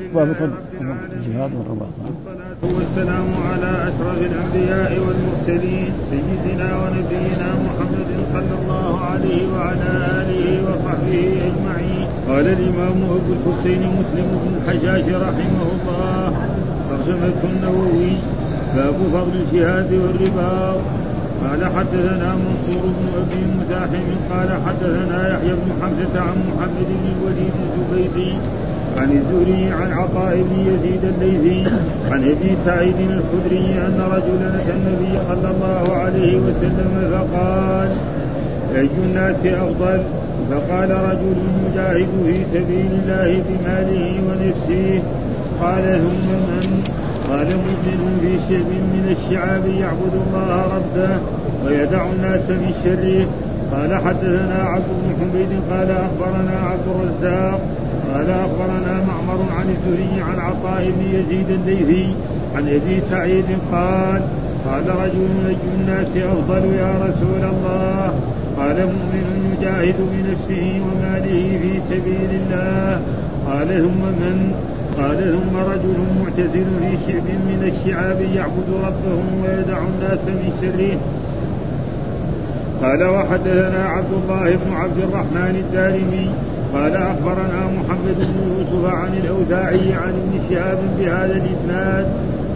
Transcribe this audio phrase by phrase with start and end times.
[0.00, 0.52] العالمين
[1.12, 1.94] الجهاد والرباط.
[2.04, 9.90] والصلاة والسلام على أشرف الأنبياء والمرسلين سيدنا ونبينا محمد صلى الله عليه وعلى
[10.20, 12.08] آله وصحبه أجمعين.
[12.28, 16.32] قال الإمام أبو الحسين مسلم بن الحجاج رحمه الله
[16.90, 18.12] ترجمة النووي
[18.76, 20.80] باب فضل الجهاد والرباط
[21.44, 27.54] قال حدثنا منصور بن أبي مزاحم قال حدثنا يحيى بن حمزة عن محمد بن الوليد
[27.66, 28.32] الزبيدي
[28.96, 31.70] عن الزهري عن عطاء بن يزيد الليثي
[32.10, 37.88] عن أبي سعيد الخدري أن رجلا أتى النبي صلى الله عليه وسلم فقال
[38.76, 40.02] أي الناس أفضل؟
[40.50, 41.36] فقال رجل
[41.66, 45.02] يجاهد في سبيل الله بماله ونفسه.
[45.62, 46.84] قال ثم من؟
[47.30, 51.16] قال مؤمن في شعب من الشعاب يعبد الله ربه
[51.66, 53.26] ويدع الناس من شره.
[53.72, 57.60] قال حدثنا عبد بن حميد قال أخبرنا عبد الرزاق
[58.12, 62.14] قال أخبرنا معمر عن الزهري عن عطاء بن يزيد الليثي
[62.56, 64.22] عن أبي سعيد قال
[64.66, 68.14] قال رجل نجم الناس أفضل يا رسول الله.
[68.56, 73.00] قال مؤمن يجاهد بنفسه وماله في سبيل الله.
[73.46, 74.54] قال ثم من؟
[74.98, 80.98] قال ثم رجل معتزل في شعب من الشعاب يعبد ربه ويدع الناس من شره.
[82.82, 86.30] قال وحدثنا عبد الله بن عبد الرحمن الدارمي
[86.74, 92.06] قال أخبرنا محمد بن يوسف عن الأوزاعي عن ابن شهاب بهذا الإسناد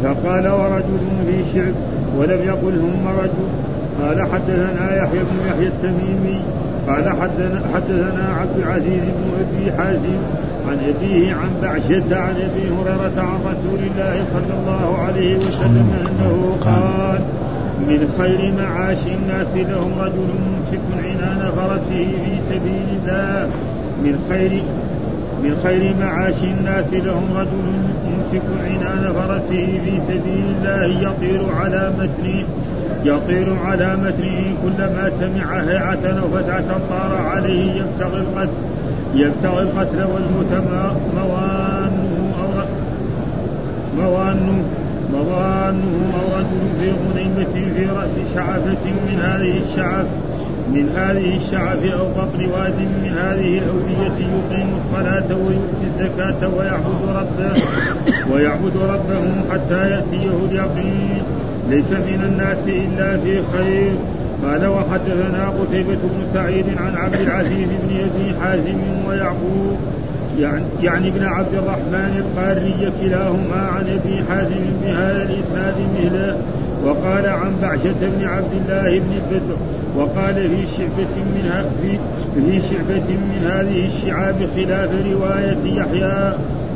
[0.04, 1.74] فقال ورجل في شعب
[2.18, 3.48] ولم يقل ثم رجل.
[4.02, 6.40] قال حدثنا يحيى بن يحيى التميمي.
[6.88, 10.18] قال حدثنا, حدثنا عبد العزيز بن أبي حازم
[10.68, 16.56] عن أبيه عن بعشة عن أبي هريرة عن رسول الله صلى الله عليه وسلم أنه
[16.60, 17.20] قال
[17.88, 23.48] من خير معاش الناس لهم رجل ممسك عنان فرسه في سبيل الله.
[24.02, 24.62] من خير
[25.42, 27.66] من خير معاش الناس لهم رجل
[28.10, 32.44] يمسك عنان فرسه في سبيل الله يطير على متنه
[33.04, 38.50] يطير على متنه كلما سمع هيعة أو فتعة طار عليه يبتغي القتل
[39.14, 40.64] يبتغي القتل والموت
[41.16, 42.64] موانه أو
[43.98, 44.62] موانه
[45.12, 50.06] موانه أو رجل في غنيمة في رأس شعفة من هذه الشعف
[50.74, 57.62] من هذه الشعف أو قطر واد من هذه الأودية يقيم الصلاة ويؤتي الزكاة ويعبد ربه
[58.32, 61.22] ويعبد ربه حتى يأتيه اليقين.
[61.70, 63.92] ليس من الناس إلا في خير.
[64.44, 69.76] قال وحدثنا قتيبة بن سعيد عن عبد العزيز بن أبي حازم ويعقوب
[70.38, 76.36] يعني, يعني ابن عبد الرحمن القاري كلاهما عن أبي حازم بهذا الإسناد مثله.
[76.84, 79.56] وقال عن بعشة بن عبد الله بن بدر
[79.96, 81.98] وقال في شعبة من في
[82.34, 86.32] في شعبة من هذه الشعاب خلاف رواية يحيى.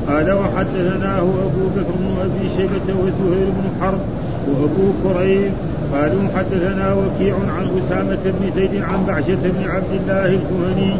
[0.08, 4.00] قال وحدثناه أبو بكر بن أبي شيبة وزهير بن حرب
[4.48, 5.52] وأبو كريم
[5.92, 10.96] قالوا حدثنا وكيع عن أسامة بن زيد عن بعشة بن عبد الله الكهني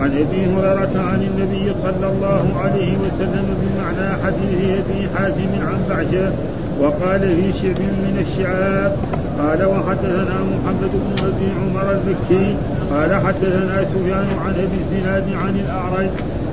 [0.00, 6.32] عن أبي هريرة عن النبي صلى الله عليه وسلم بمعنى حديث أبي حازم عن بعشة
[6.80, 8.92] وقال في شعب من الشعاب
[9.38, 12.56] قال وحدثنا محمد بن ابي عمر المكي
[12.90, 16.10] قال حدثنا سفيان عن أبي الزناد عن الأعرج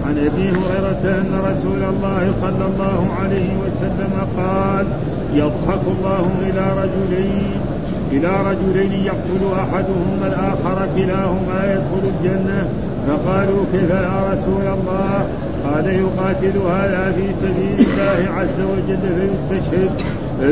[0.08, 4.86] عن أبي هريرة أن رسول الله صلى الله عليه وسلم قال
[5.34, 7.56] يضحك الله إلى رجلين
[8.12, 12.68] إلى رجلين يقتل أحدهما الآخر كلاهما يدخل الجنة.
[13.08, 15.28] فقالوا كيف يا رسول الله؟
[15.64, 19.92] قال يقاتل هذا في سبيل الله عز وجل فيستشهد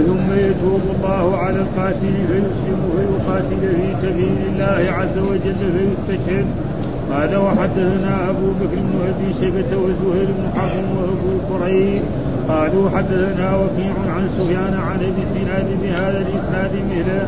[0.08, 6.46] ثم يتوب الله على القاتل فيسلم فيقاتل في سبيل الله عز وجل فيستشهد.
[7.12, 12.02] قال وحدثنا أبو بكر بن أبي شيبة وزهير بن حرب وأبو كريم
[12.50, 17.28] قالوا حدثنا وكيع عن سفيان عن ابي الزناد بهذا الإسناد مثله.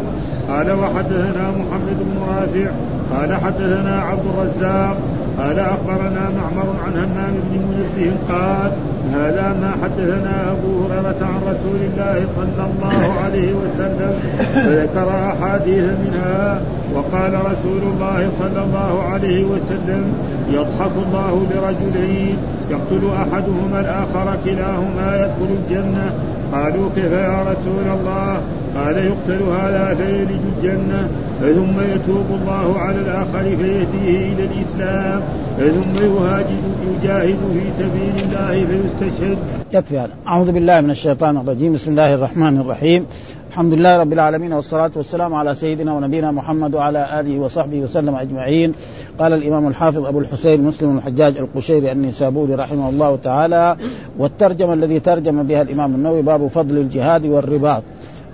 [0.49, 2.71] قال وحدثنا محمد بن رافع.
[3.13, 4.97] قال حدثنا عبد الرزاق.
[5.37, 8.71] قال أخبرنا معمر عن همام بن منبه قال
[9.13, 14.13] هذا ما حدثنا أبو هريرة عن رسول الله صلى الله عليه وسلم
[14.53, 16.61] فذكر أحاديث منها
[16.95, 20.13] وقال رسول الله صلى الله عليه وسلم
[20.49, 22.37] يضحك الله لرجلين
[22.69, 26.11] يقتل أحدهما الآخر كلاهما يدخل الجنة
[26.53, 28.41] قالوا كيف يا رسول الله؟
[28.75, 31.07] قال يقتل هذا فيلج الجنة
[31.39, 35.21] ثم يتوب الله على الآخر فيهديه إلى الإسلام
[35.57, 39.37] ثم يهاجد يجاهد في سبيل الله فيستشهد.
[39.73, 40.09] يكفي هذا.
[40.27, 41.73] أعوذ بالله من الشيطان الرجيم.
[41.73, 43.05] بسم الله الرحمن الرحيم.
[43.53, 48.73] الحمد لله رب العالمين والصلاة والسلام على سيدنا ونبينا محمد وعلى آله وصحبه وسلم أجمعين
[49.19, 53.77] قال الإمام الحافظ أبو الحسين مسلم الحجاج القشيري النسابوري رحمه الله تعالى
[54.17, 57.83] والترجمة الذي ترجم بها الإمام النووي باب فضل الجهاد والرباط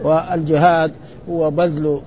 [0.04, 0.92] والجهاد
[1.30, 2.02] هو بذل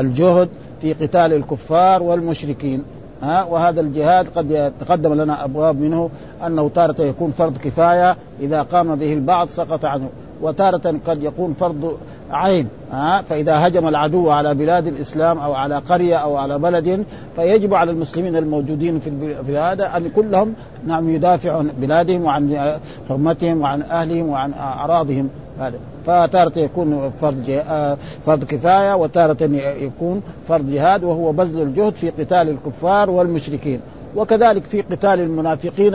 [0.00, 0.48] الجهد
[0.80, 2.82] في قتال الكفار والمشركين
[3.22, 6.10] ها وهذا الجهاد قد يتقدم لنا ابواب منه
[6.46, 10.08] انه تارة يكون فرض كفايه اذا قام به البعض سقط عنه
[10.42, 11.98] وتارة قد يكون فرض
[12.30, 17.04] عين ها فإذا هجم العدو على بلاد الإسلام أو على قرية أو على بلد
[17.36, 19.00] فيجب على المسلمين الموجودين
[19.46, 20.54] في هذا أن كلهم
[20.86, 22.76] نعم يدافعوا عن بلادهم وعن
[23.08, 25.28] حرمتهم وعن أهلهم وعن أعراضهم.
[25.60, 25.78] هذا.
[26.06, 27.96] فتارة يكون فرض آه،
[28.26, 29.44] فرض كفاية وتارة
[29.80, 33.80] يكون فرض جهاد وهو بذل الجهد في قتال الكفار والمشركين.
[34.16, 35.94] وكذلك في قتال المنافقين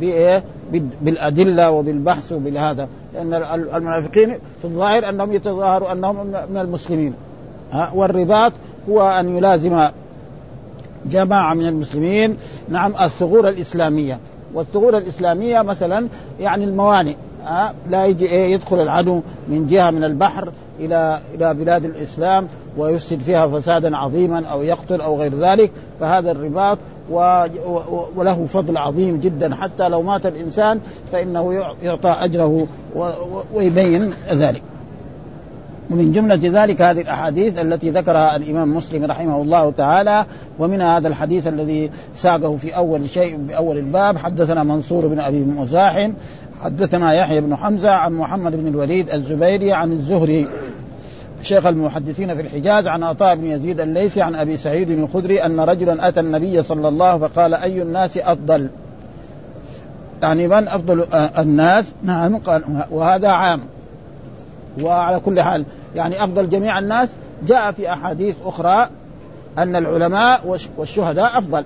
[0.00, 0.42] بإيه؟
[1.02, 2.88] بالأدلة وبالبحث وبالهذا.
[3.14, 3.34] لأن
[3.74, 7.14] المنافقين في الظاهر أنهم يتظاهروا أنهم من المسلمين.
[7.72, 8.52] ها؟ والرباط
[8.88, 9.88] هو أن يلازم
[11.06, 12.36] جماعة من المسلمين
[12.68, 14.18] نعم الثغور الإسلامية.
[14.54, 16.08] والثغور الإسلامية مثلا
[16.40, 17.14] يعني الموانئ.
[17.44, 23.20] ها؟ لا يجي إيه؟ يدخل العدو من جهة من البحر إلى إلى بلاد الإسلام ويفسد
[23.20, 25.70] فيها فسادا عظيما أو يقتل أو غير ذلك.
[26.00, 26.78] فهذا الرباط
[28.16, 30.80] وله فضل عظيم جدا حتى لو مات الإنسان
[31.12, 31.52] فإنه
[31.82, 32.66] يعطى أجره
[33.54, 34.62] ويبين ذلك.
[35.90, 40.26] ومن جملة ذلك هذه الأحاديث التي ذكرها الإمام مسلم رحمه الله تعالى
[40.58, 46.12] ومنها هذا الحديث الذي ساقه في أول شيء بأول الباب حدثنا منصور بن أبي مزاحم
[46.62, 50.46] حدثنا يحيى بن حمزة عن محمد بن الوليد الزبيري عن الزهري
[51.42, 56.08] شيخ المحدثين في الحجاز عن عطاء بن يزيد الليثي عن أبي سعيد الخدري أن رجلا
[56.08, 58.68] أتى النبي صلى الله فقال أي الناس أفضل؟
[60.22, 63.60] يعني من أفضل الناس؟ نعم قال وهذا عام.
[64.82, 65.64] وعلى كل حال
[65.94, 67.08] يعني أفضل جميع الناس.
[67.46, 68.88] جاء في أحاديث أخرى
[69.58, 71.64] أن العلماء والشهداء أفضل.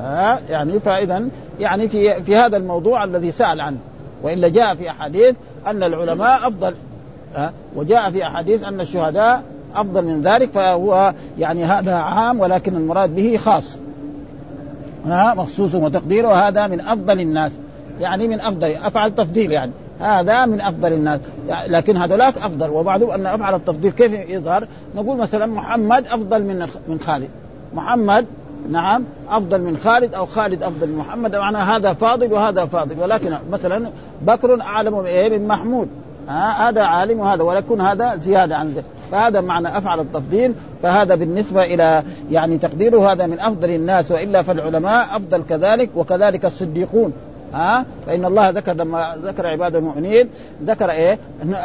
[0.00, 1.28] ها يعني فاذا
[1.60, 3.78] يعني في في هذا الموضوع الذي سأل عنه.
[4.22, 5.34] وإلا جاء في أحاديث
[5.66, 6.74] أن العلماء أفضل.
[7.76, 9.42] وجاء في أحاديث أن الشهداء
[9.74, 13.76] أفضل من ذلك فهو يعني هذا عام ولكن المراد به خاص.
[15.06, 17.52] ها؟ مخصوص وتقديره هذا من أفضل الناس.
[18.00, 19.72] يعني من أفضل أفعل تفضيل يعني.
[20.00, 21.20] هذا من أفضل الناس.
[21.66, 22.70] لكن هذولاك أفضل.
[22.70, 24.66] ومعلوم أن أفعل التفضيل كيف يظهر؟
[24.96, 27.28] نقول مثلا محمد أفضل من من خالد.
[27.74, 28.26] محمد
[28.70, 31.36] نعم أفضل من خالد أو خالد أفضل من محمد.
[31.36, 33.00] معنى هذا فاضل وهذا فاضل.
[33.00, 33.88] ولكن مثلا
[34.22, 35.88] بكر أعلم من محمود.
[36.28, 40.54] ها هذا عالم وهذا ولكن هذا زيادة عن ذلك فهذا معنى أفعل التفضيل.
[40.82, 47.12] فهذا بالنسبة إلى يعني تقديره هذا من أفضل الناس وإلا فالعلماء أفضل كذلك وكذلك الصديقون.
[47.54, 50.28] ها؟ فإن الله ذكر لما ذكر عباد المؤمنين
[50.64, 51.18] ذكر إيه؟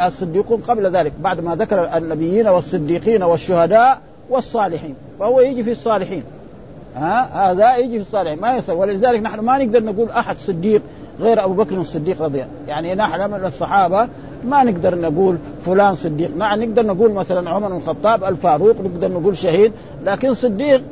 [0.06, 4.94] الصديقون قبل ذلك بعد ما ذكر النبيين والصديقين والشهداء والصالحين.
[5.18, 6.22] فهو يجي في الصالحين.
[6.96, 8.74] ها؟ هذا يجي في الصالحين ما يصير.
[8.74, 10.82] ولذلك نحن ما نقدر نقول أحد صديق
[11.20, 14.08] غير أبو بكر الصديق رضي الله يعني نحن من الصحابة
[14.44, 16.30] ما نقدر نقول فلان صديق.
[16.36, 19.72] ما نقدر نقول مثلا عمر بن الخطاب الفاروق نقدر نقول شهيد
[20.04, 20.82] لكن صديق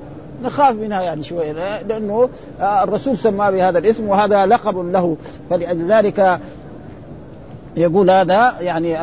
[0.44, 2.28] نخاف منها يعني شوية لأنه
[2.60, 5.16] الرسول سماه بهذا الاسم وهذا لقب له.
[5.50, 6.40] فلذلك
[7.78, 8.96] يقول هذا يعني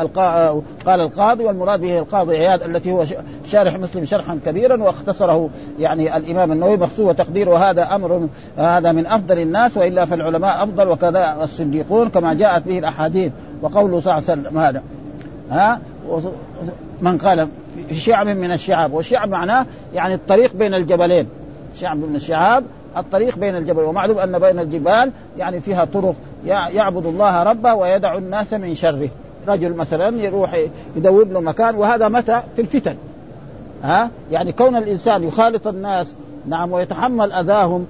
[0.86, 3.04] قال القاضي والمراد به القاضي عياد التي هو
[3.44, 8.28] شارح مسلم شرحا كبيرا واختصره يعني الإمام النووي مخصوص وتقدير وهذا أمر
[8.58, 13.32] هذا من أفضل الناس وإلا فالعلماء أفضل وكذا الصديقون كما جاءت به الأحاديث.
[13.62, 14.82] وقوله صلى الله عليه وسلم هذا.
[15.50, 15.80] ها؟
[17.00, 17.48] من قال
[17.88, 21.26] في شعب من الشعاب والشعب معناه يعني الطريق بين الجبلين.
[21.74, 22.64] شعب من الشعاب
[22.96, 26.14] الطريق بين الجبل ومعلوم أن بين الجبال يعني فيها طرق
[26.46, 29.08] يعبد الله ربه ويدع الناس من شره.
[29.48, 30.56] رجل مثلا يروح
[30.96, 32.96] يدور له مكان وهذا متى؟ في الفتن.
[33.82, 36.12] ها؟ يعني كون الإنسان يخالط الناس
[36.48, 37.86] نعم ويتحمل أذاهم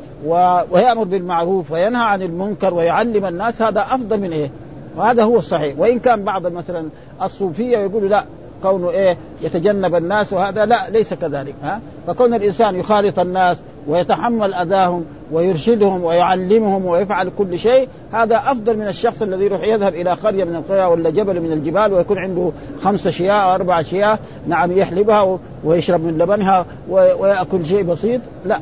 [0.71, 4.51] ويأمر بالمعروف وينهى عن المنكر ويعلم الناس هذا أفضل من إيه؟
[4.97, 5.79] وهذا هو الصحيح.
[5.79, 6.89] وإن كان بعض مثلا
[7.23, 8.25] الصوفية يقولوا لا
[8.63, 11.55] كونه إيه؟ يتجنب الناس وهذا لا ليس كذلك.
[11.63, 13.57] ها؟ فكون الإنسان يخالط الناس
[13.89, 20.11] ويتحمل أذاهم ويرشدهم ويعلمهم ويفعل كل شيء هذا أفضل من الشخص الذي يروح يذهب إلى
[20.11, 22.53] قرية من القرى ولا جبل من الجبال ويكون عنده
[22.83, 28.21] خمسه شياه أو أربع شياه نعم يحلبها ويشرب من لبنها ويأكل شيء بسيط.
[28.45, 28.61] لا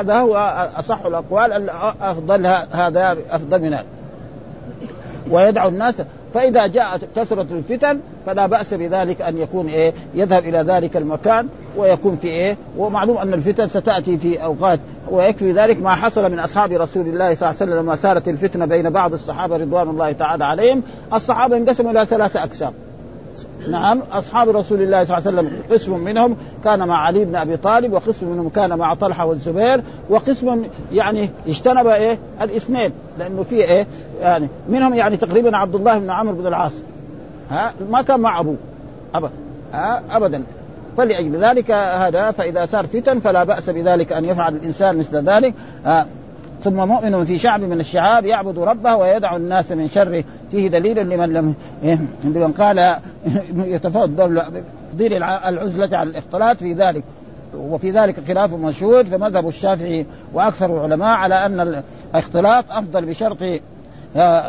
[0.00, 0.36] هذا هو
[0.76, 3.84] أصح الأقوال أفضل هذا أفضل من هذا
[5.30, 5.94] ويدعو الناس
[6.34, 12.16] فإذا جاءت كثرة الفتن فلا بأس بذلك أن يكون إيه يذهب إلى ذلك المكان ويكون
[12.16, 17.06] في إيه ومعلوم أن الفتن ستأتي في أوقات ويكفي ذلك ما حصل من أصحاب رسول
[17.06, 20.82] الله صلى الله عليه وسلم لما سارت الفتنة بين بعض الصحابة رضوان الله تعالى عليهم.
[21.14, 22.72] الصحابة انقسموا إلى ثلاثة أقسام.
[23.70, 27.56] نعم أصحاب رسول الله صلى الله عليه وسلم قسم منهم كان مع علي بن أبي
[27.56, 33.86] طالب وقسم منهم كان مع طلحة والزبير وقسم يعني اجتنب إيه؟ الاثنين لأنه في إيه؟
[34.20, 36.72] يعني منهم يعني تقريبا عبد الله بن عمرو بن العاص.
[37.50, 38.56] ها؟ ما كان مع أبوه.
[39.14, 39.30] ابدا
[39.72, 40.44] ها؟ ابدا.
[40.96, 45.54] فلأجل ذلك هذا فإذا صار فتن فلا بأس بذلك أن يفعل الإنسان مثل ذلك.
[46.64, 50.24] ثم مؤمن في شعب من الشعاب يعبد ربه ويدع الناس من شره.
[50.50, 51.54] فيه دليل لمن لم
[52.24, 52.96] لمن قال
[53.74, 54.42] يتفضل
[54.90, 57.04] تفضيل العزلة على الاختلاط في ذلك.
[57.56, 61.82] وفي ذلك خلاف مشهور فمذهب الشافعي وأكثر العلماء على أن
[62.14, 63.38] الاختلاط أفضل بشرط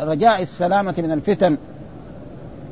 [0.08, 1.56] رجاء السلامة من الفتن.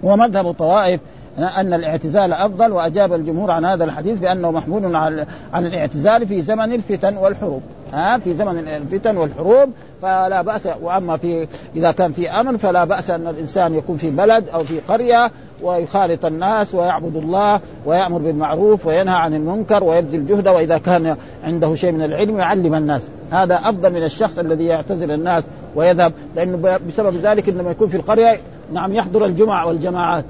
[0.02, 1.00] ومذهب الطوائف
[1.38, 7.16] أن الاعتزال أفضل وأجاب الجمهور عن هذا الحديث بأنه محمول على الاعتزال في زمن الفتن
[7.16, 7.62] والحروب.
[7.92, 9.70] ها في زمن الفتن والحروب
[10.02, 14.48] فلا بأس وأما في إذا كان في أمن فلا بأس أن الإنسان يكون في بلد
[14.48, 15.30] أو في قرية
[15.62, 21.92] ويخالط الناس ويعبد الله ويأمر بالمعروف وينهى عن المنكر ويبذل جهده وإذا كان عنده شيء
[21.92, 23.02] من العلم يعلم الناس.
[23.30, 25.44] هذا أفضل من الشخص الذي يعتزل الناس
[25.74, 28.40] ويذهب لأنه بسبب ذلك لما يكون في القرية
[28.72, 30.24] نعم يحضر الجمع والجماعات.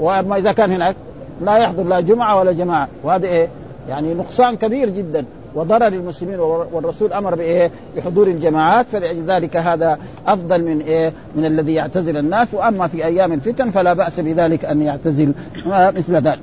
[0.00, 0.96] وأما إذا كان هناك
[1.40, 2.88] لا يحضر لا جمعة ولا جماعة.
[3.02, 3.48] وهذا إيه؟
[3.88, 5.24] يعني نقصان كبير جدا.
[5.54, 6.40] وضرر المسلمين
[6.72, 12.86] والرسول أمر بإيه؟ بحضور الجماعات فلذلك هذا أفضل من إيه؟ من الذي يعتزل الناس وأما
[12.86, 15.32] في أيام الفتن فلا بأس بذلك أن يعتزل
[15.66, 16.40] مثل ذلك.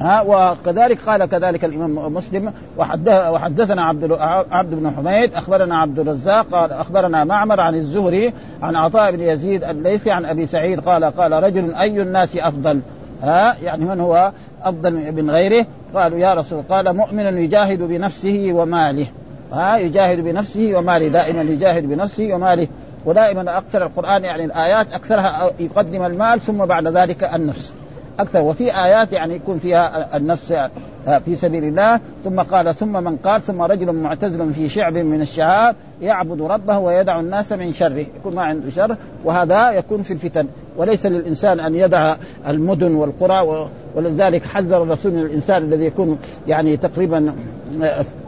[0.00, 4.12] ها وكذلك قال كذلك الإمام مسلم وحدثنا عبد
[4.50, 9.64] عبد بن حميد أخبرنا عبد الرزاق قال أخبرنا معمر عن الزهري عن عطاء بن يزيد
[9.64, 12.80] الليثي عن أبي سعيد قال قال رجل أي الناس أفضل
[13.22, 14.32] ها؟ يعني من هو
[14.62, 19.06] أفضل من غيره؟ قالوا يا رسول قال مؤمن يجاهد بنفسه وماله.
[19.52, 22.68] ها؟ يجاهد بنفسه وماله دائما يجاهد بنفسه وماله.
[23.04, 27.72] ودائما أكثر القرآن يعني الآيات أكثرها يقدم المال ثم بعد ذلك النفس.
[28.18, 28.40] أكثر.
[28.40, 30.54] وفي آيات يعني يكون فيها النفس
[31.24, 32.00] في سبيل الله.
[32.24, 37.20] ثم قال ثم من قال ثم رجل معتزل في شعب من الشعاب يعبد ربه ويدع
[37.20, 38.06] الناس من شره.
[38.16, 40.46] يكون ما عنده شر وهذا يكون في الفتن.
[40.76, 42.14] وليس للإنسان أن يدع
[42.48, 47.34] المدن والقرى ولذلك حذر الرسول من الإنسان الذي يكون يعني تقريبا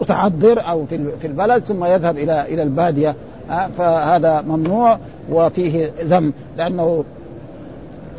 [0.00, 0.86] متحضر أو
[1.20, 3.14] في البلد ثم يذهب إلى إلى البادية.
[3.78, 4.98] فهذا ممنوع
[5.30, 7.04] وفيه ذم لأنه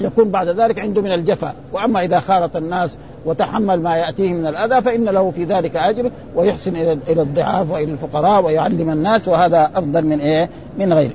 [0.05, 4.81] يكون بعد ذلك عنده من الجفا وأما إذا خالط الناس وتحمل ما يأتيه من الأذى
[4.81, 6.75] فإن له في ذلك أجر ويحسن
[7.07, 11.13] إلى الضعاف وإلى الفقراء ويعلم الناس وهذا أفضل من إيه؟ من غيره.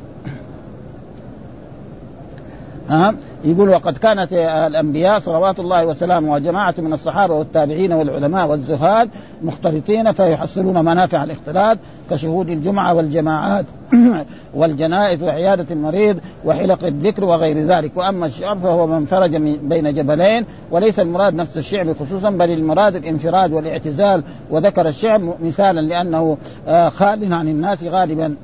[2.89, 3.15] ها
[3.45, 4.33] يقول وقد كانت
[4.67, 9.11] الأنبياء صلوات الله وسلامه وجماعة من الصحابة والتابعين والعلماء والزهاد
[9.43, 11.79] مختلطين فيحصلون منافع الاختلاط
[12.11, 13.65] كشهود الجمعة والجماعات
[14.55, 17.97] والجنائز وعيادة المريض وحلق الذكر وغير ذلك.
[17.97, 23.53] وأما الشعب فهو من فرج بين جبلين وليس المراد نفس الشعب خصوصا بل المراد الانفراد
[23.53, 24.23] والاعتزال.
[24.51, 26.37] وذكر الشعب مثالا لأنه
[26.69, 28.35] آه، خال عن الناس غالبا.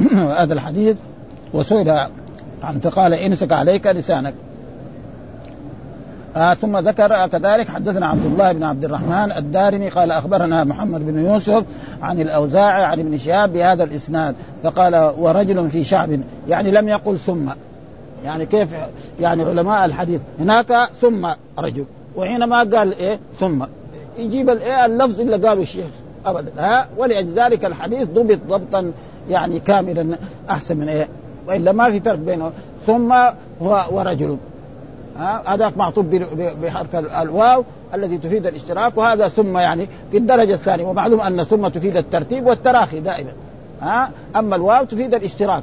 [0.40, 0.96] هذا الحديث
[1.52, 2.08] وسئل
[2.64, 4.34] عن فقال امسك عليك لسانك.
[6.36, 11.24] آه ثم ذكر كذلك حدثنا عبد الله بن عبد الرحمن الدارمي قال أخبرنا محمد بن
[11.24, 11.64] يوسف
[12.02, 17.50] عن الاوزاعي عن ابن شهاب بهذا الإسناد فقال ورجل في شعب يعني لم يقل ثم.
[18.24, 18.68] يعني كيف؟
[19.20, 21.28] يعني علماء الحديث هناك ثم
[21.58, 21.84] رجل
[22.16, 23.64] وحينما قال إيه؟ ثم.
[24.18, 25.86] يجيب الايه اللفظ اللي قاله الشيخ
[26.26, 26.52] أبدا.
[26.58, 28.92] ها؟ ولذلك الحديث ضبط ضبطا
[29.28, 30.16] يعني كاملا
[30.50, 31.08] أحسن من إيه؟
[31.46, 32.52] وإلا ما في فرق بينه.
[32.86, 33.14] ثم
[33.90, 34.36] ورجل.
[35.46, 36.06] هذاك معطوف
[36.62, 40.84] بحرف الواو الذي تفيد الاشتراك وهذا ثم يعني في الدرجة الثانية.
[40.84, 43.30] ومعلوم أن ثم تفيد الترتيب والتراخي دائما.
[43.82, 45.62] ها؟ أما الواو تفيد الاشتراك.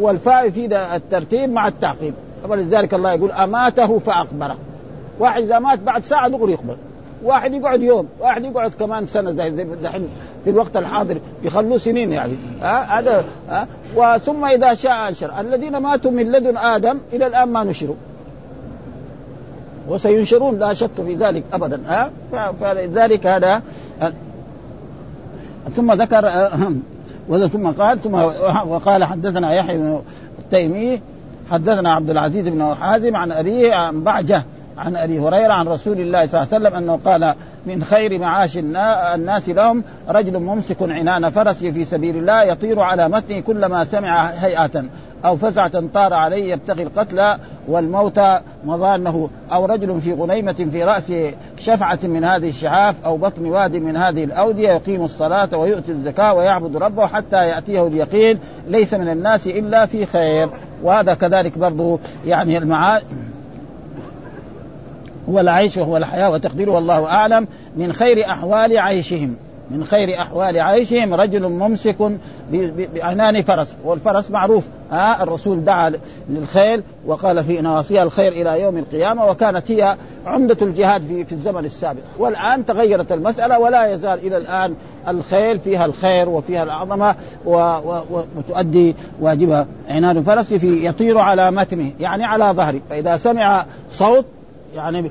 [0.00, 2.14] والفاء يفيد الترتيب مع التعقيب.
[2.48, 4.56] ولذلك الله يقول أماته فأقبره.
[5.18, 6.76] واحد إذا مات بعد ساعة دغري يقبر
[7.24, 10.08] واحد يقعد يوم واحد يقعد كمان سنة زي دحين
[10.44, 12.32] في الوقت الحاضر يخلوه سنين يعني.
[12.62, 13.66] هذا ها.
[13.96, 15.40] وثم إذا شاء أنشر.
[15.40, 17.96] الذين ماتوا من لدن آدم إلى الآن ما نشروا.
[19.88, 21.80] وسينشرون لا شك في ذلك ابدا.
[21.86, 22.10] ها
[22.60, 23.62] فلذلك هذا.
[25.76, 26.48] ثم ذكر
[27.52, 28.14] ثم قال ثم
[28.68, 30.02] وقال حدثنا يحيى بن
[30.38, 31.00] التيمي
[31.50, 34.42] حدثنا عبد العزيز بن حازم عن أبيه عن بعجة
[34.78, 37.34] عن أبي هريرة عن رسول الله صلى الله عليه وسلم أنه قال
[37.66, 43.40] من خير معاش الناس لهم رجل ممسك عنان فرسه في سبيل الله يطير على متنه
[43.40, 44.84] كلما سمع هيئة
[45.24, 47.34] أو فزعة طار عليه يبتغي القتل
[47.68, 48.20] والموت
[48.64, 51.12] مظانه أو رجل في غنيمة في رأس
[51.58, 56.76] شفعة من هذه الشعاف أو بطن واد من هذه الأودية يقيم الصلاة ويؤتي الزكاة ويعبد
[56.76, 60.50] ربه حتى يأتيه اليقين ليس من الناس إلا في خير
[60.82, 63.02] وهذا كذلك برضه يعني المعاد
[65.28, 67.48] هو العيش وهو الحياة وتقديره والله أعلم.
[67.76, 69.36] من خير أحوال عيشهم.
[69.70, 72.12] من خير أحوال عيشهم رجل ممسك
[72.94, 73.74] بعنان فرس.
[73.84, 74.66] والفرس معروف.
[74.90, 75.92] ها الرسول دعا
[76.28, 81.64] للخيل وقال في نواصيها الخير إلى يوم القيامة وكانت هي عمدة الجهاد في في الزمن
[81.64, 82.00] السابق.
[82.18, 84.74] والآن تغيرت المسألة ولا يزال إلى الآن
[85.08, 87.14] الخيل فيها الخير وفيها العظمه
[88.36, 89.66] وتؤدي واجبها.
[89.88, 92.80] عنان فرس في يطير على متنه يعني على ظهره.
[92.90, 94.24] فإذا سمع صوت
[94.74, 95.10] يعني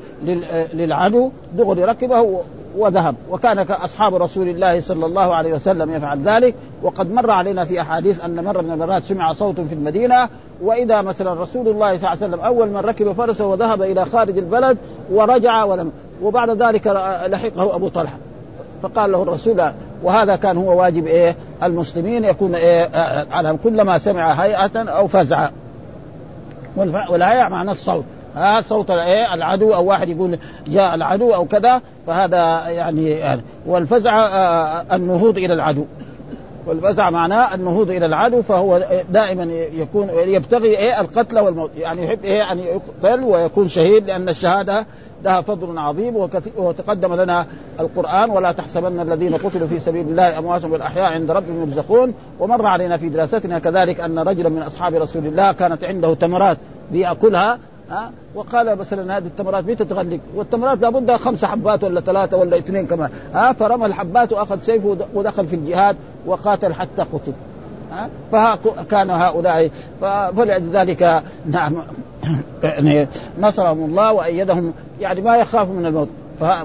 [0.73, 2.41] للعدو دغري ركبه
[2.77, 3.15] وذهب.
[3.31, 6.55] وكان اصحاب رسول الله صلى الله عليه وسلم يفعل ذلك.
[6.83, 10.29] وقد مر علينا في أحاديث أن مرة من المرات سمع صوت في المدينة
[10.61, 14.37] وإذا مثلا رسول الله صلى الله عليه وسلم أول من ركب فرسه وذهب إلى خارج
[14.37, 14.77] البلد
[15.11, 15.91] ورجع ولم
[16.23, 16.87] وبعد ذلك
[17.27, 18.17] لحقه أبو طلحة.
[18.81, 19.71] فقال له الرسول
[20.03, 22.89] وهذا كان هو واجب إيه المسلمين يكون إيه
[23.31, 25.49] على كلما سمع هيئة أو فزع.
[27.09, 28.03] والهيئة معنى الصوت.
[28.37, 34.85] ها صوت إيه العدو أو واحد يقول جاء العدو أو كذا فهذا يعني والفزع آه،
[34.95, 35.85] النهوض إلى العدو.
[36.67, 41.71] والفزع معناه النهوض إلى العدو فهو دائما يكون يبتغي إيه القتل والموت.
[41.77, 44.85] يعني يحب إيه أن يقتل ويكون شهيد لأن الشهادة
[45.23, 46.15] لها فضل عظيم
[46.57, 47.45] وتقدم لنا
[47.79, 48.29] القرآن.
[48.29, 52.13] ولا تحسبن الذين قتلوا في سبيل الله امواتا بالأحياء عند ربهم يرزقون.
[52.39, 56.57] ومر علينا في دراستنا كذلك أن رجلا من أصحاب رسول الله كانت عنده تمرات
[56.91, 57.59] ليأكلها.
[57.91, 62.87] ها؟ وقال مثلا هذه التمرات متى تغلق؟ والتمرات لابد خمس حبات ولا ثلاثة ولا اثنين
[62.87, 67.33] كمان ها؟ فرمى الحبات وأخذ سيفه ودخل في الجهاد وقاتل حتى قتل
[67.91, 69.69] ها؟ فكان هؤلاء
[70.37, 71.75] فلذلك نعم
[72.63, 73.07] يعني
[73.39, 76.09] نصرهم الله وأيدهم يعني ما يخاف من الموت.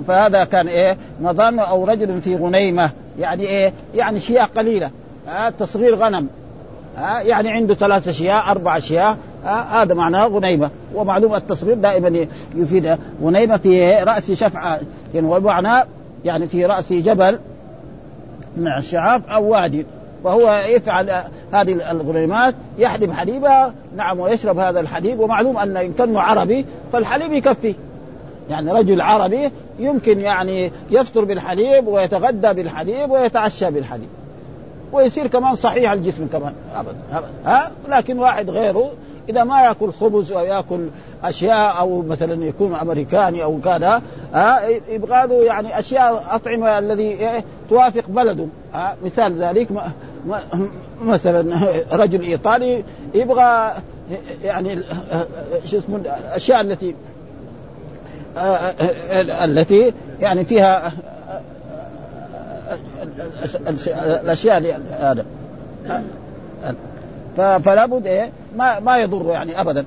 [0.07, 4.91] فهذا كان إيه؟ مظن أو رجل في غنيمة يعني إيه؟ يعني شياء قليلة
[5.29, 6.27] ها؟ تصغير غنم
[6.97, 13.57] ها؟ يعني عنده ثلاث أشياء أربع أشياء هذا معناه غنيمة ومعلوم التصغير دائما يفيد غنيمة
[13.57, 14.81] في رأس شفعة
[15.15, 15.87] يعني ومعناه
[16.25, 17.39] يعني في رأس جبل
[18.57, 19.87] من الشعاب أو وادي
[20.25, 21.11] وهو يفعل
[21.53, 27.75] هذه الغنيمات يحلب حليبها نعم ويشرب هذا الحليب ومعلوم أن إن كان عربي فالحليب يكفي.
[28.51, 34.09] يعني رجل عربي يمكن يعني يفطر بالحليب ويتغدى بالحليب ويتعشى بالحليب
[34.93, 38.91] ويصير كمان صحيح الجسم كمان ابدا ابدا ها؟ لكن واحد غيره
[39.29, 40.89] إذا ما يأكل خبز أو يأكل
[41.25, 44.03] أشياء أو مثلا يكون أمريكاني أو كذا
[44.89, 48.47] يبغى له يعني أشياء أطعمة الذي إيه توافق بلده
[49.05, 49.69] مثال ذلك
[51.03, 51.59] مثلا
[51.93, 53.73] رجل إيطالي يبغى
[54.45, 54.79] يعني
[55.65, 56.95] شو اسمه الاشياء التي
[59.45, 60.93] التي يعني فيها
[64.23, 65.25] الأشياء هذا
[67.37, 69.85] فلا بد إيه؟ ما ما يضر يعني ابدا.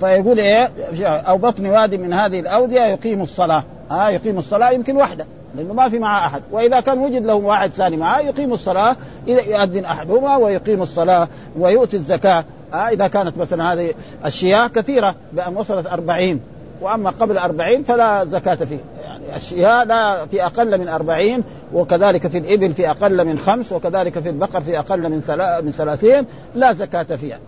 [0.00, 0.70] فيقول إيه؟
[1.04, 3.64] أو بطن وادي من هذه الأودية يقيم الصلاة.
[3.90, 6.42] ها آه يقيم الصلاة يمكن وحده لأنه ما في معه أحد.
[6.52, 8.96] وإذا كان وجد له واحد ثاني معه يقيم الصلاة
[9.28, 12.44] إذا يؤذن أحدهما ويقيم الصلاة ويؤتي الزكاة.
[12.74, 13.94] آه إذا كانت مثلا هذه
[14.26, 16.40] الشياة كثيرة بأن وصلت أربعين.
[16.80, 18.78] وأما قبل أربعين فلا زكاة فيه.
[19.36, 21.42] الشياه لا في أقل من أربعين
[21.74, 25.22] وكذلك في الإبل في أقل من خمس وكذلك في البقر في أقل من
[25.64, 27.38] من ثلاثين لا زكاة فيها.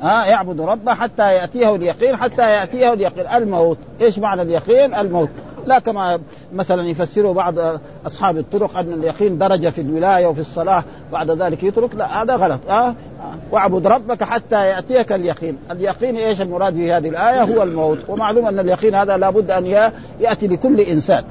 [0.00, 3.26] ها يعبد ربه حتى يأتيه اليقين حتى يأتيه اليقين.
[3.26, 5.30] الموت إيش معنى اليقين؟ الموت.
[5.66, 6.20] لا كما
[6.52, 7.54] مثلا يفسره بعض
[8.06, 12.60] أصحاب الطرق أن اليقين درجة في الولاية وفي الصلاة بعد ذلك يترك لا هذا غلط
[12.70, 12.94] أه؟
[13.52, 18.58] واعبد ربك حتى يأتيك اليقين، اليقين إيش المراد في هذه الآية؟ هو الموت، ومعلوم أن
[18.58, 19.66] اليقين هذا لابد أن
[20.20, 21.24] يأتي لكل إنسان.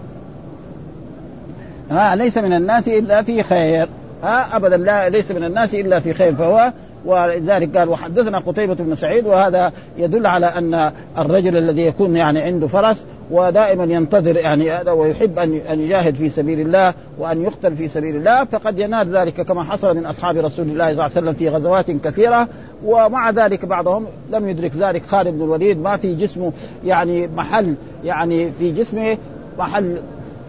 [1.91, 3.87] ها ليس من الناس إلا في خير
[4.23, 6.73] ها ابدا لا ليس من الناس إلا في خير فهو
[7.05, 12.67] ولذلك قال وحدثنا قتيبة بن سعيد وهذا يدل على أن الرجل الذي يكون يعني عنده
[12.67, 17.87] فرس ودائما ينتظر يعني هذا ويحب أن أن يجاهد في سبيل الله وأن يقتل في
[17.87, 21.33] سبيل الله فقد ينال ذلك كما حصل من أصحاب رسول الله صلى الله عليه وسلم
[21.33, 22.47] في غزوات كثيرة.
[22.85, 25.05] ومع ذلك بعضهم لم يدرك ذلك.
[25.05, 26.51] خالد بن الوليد ما في جسمه
[26.85, 29.17] يعني محل يعني في جسمه
[29.59, 29.97] محل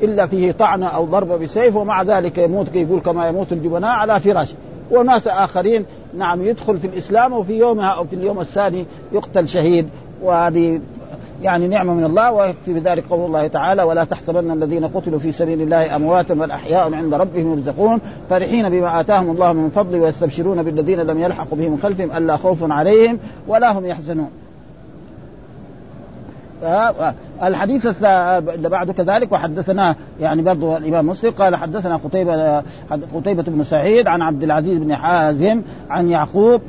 [0.02, 4.54] إلا فيه طعنة أو ضربه بسيف ومع ذلك يموت يقول كما يموت الجبناء على فراشه
[4.90, 5.84] وناس آخرين
[6.18, 9.88] نعم يدخل في الإسلام وفي يومها أو في اليوم الثاني يقتل شهيد.
[10.22, 10.80] وهذه
[11.42, 15.62] يعني نعمة من الله ويكفي بذلك قول الله تعالى ولا تحسبن الذين قتلوا في سبيل
[15.62, 18.00] الله أمواتا بل أحياء عند ربهم يرزقون.
[18.30, 23.18] فرحين بما آتاهم الله من فضله ويستبشرون بالذين لم يلحقوا بهم خلفهم ألا خوف عليهم
[23.48, 24.30] ولا هم يحزنون.
[27.42, 32.62] الحديث اللي بعده كذلك وحدثنا يعني برضه الإمام مسلم قال حدثنا قتيبة
[33.14, 36.60] قتيبة بن سعيد عن عبد العزيز بن حازم عن يعقوب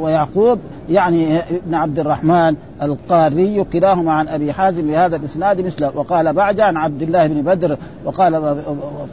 [0.00, 0.58] ويعقوب
[0.90, 6.76] يعني ابن عبد الرحمن القاري كلاهما عن أبي حازم بهذا الإسناد مثله وقال بعد عن
[6.76, 8.56] عبد الله بن بدر وقال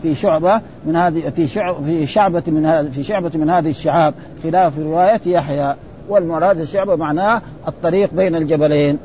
[0.03, 4.13] في شعبة من هذه في شعب في شعبة من هذه في شعبة من هذه الشعاب
[4.43, 5.75] خلاف رواية يحيى
[6.09, 8.97] والمراد الشعبه معناه الطريق بين الجبلين.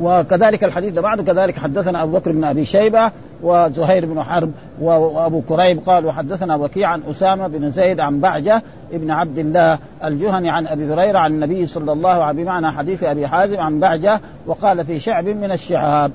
[0.00, 3.10] وكذلك الحديث بعده كذلك حدثنا أبو بكر بن أبي شيبة
[3.42, 9.10] وزهير بن حرب وأبو كريب قال وحدثنا وكيع عن أسامة بن زيد عن بعجة ابن
[9.10, 13.26] عبد الله الجهني عن أبي هريرة عن النبي صلى الله عليه وسلم بمعنى حديث أبي
[13.26, 16.12] حازم عن بعجة وقال في شعب من الشعاب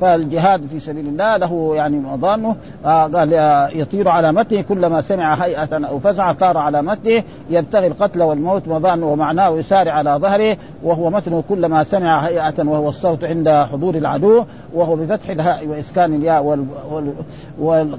[0.00, 3.32] فالجهاد في سبيل الله له يعني مظانه آه قال
[3.74, 9.06] يطير على متنه كلما سمع هيئة أو فزع طار على متنه يبتغي القتل والموت مظانه
[9.06, 14.96] ومعناه يسارع على ظهره وهو متنه كلما سمع هيئة وهو الصوت عند حضور العدو وهو
[14.96, 16.66] بفتح الهاء وإسكان الياء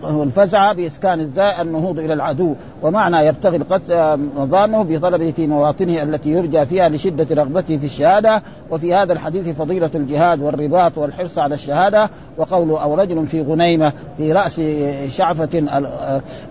[0.04, 2.56] والفزع بإسكان الزاء النهوض إلى العدو.
[2.84, 8.42] ومعنى يبتغي القتل مظانه بطلبه في مواطنه التي يرجى فيها لشدة رغبته في الشهادة.
[8.72, 10.98] وفي هذا الحديث فضيلة الجهاد والرباط.
[11.12, 14.62] والحرص على الشهادة وقوله أو رجل في غنيمة في رأس
[15.08, 15.64] شعفة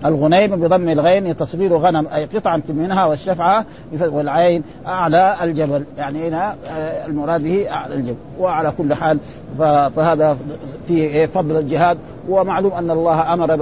[0.04, 3.64] الغنيمة بضم الغين تصغير غنم أي قطعه منها والشفعة
[4.00, 5.84] والعين أعلى الجبل.
[5.98, 8.16] يعني هنا آه، المراد به أعلى الجبل.
[8.38, 9.18] وعلى كل حال
[9.58, 10.36] فهذا
[10.88, 11.98] في فضل الجهاد
[12.30, 13.58] ومعلوم أن الله أمر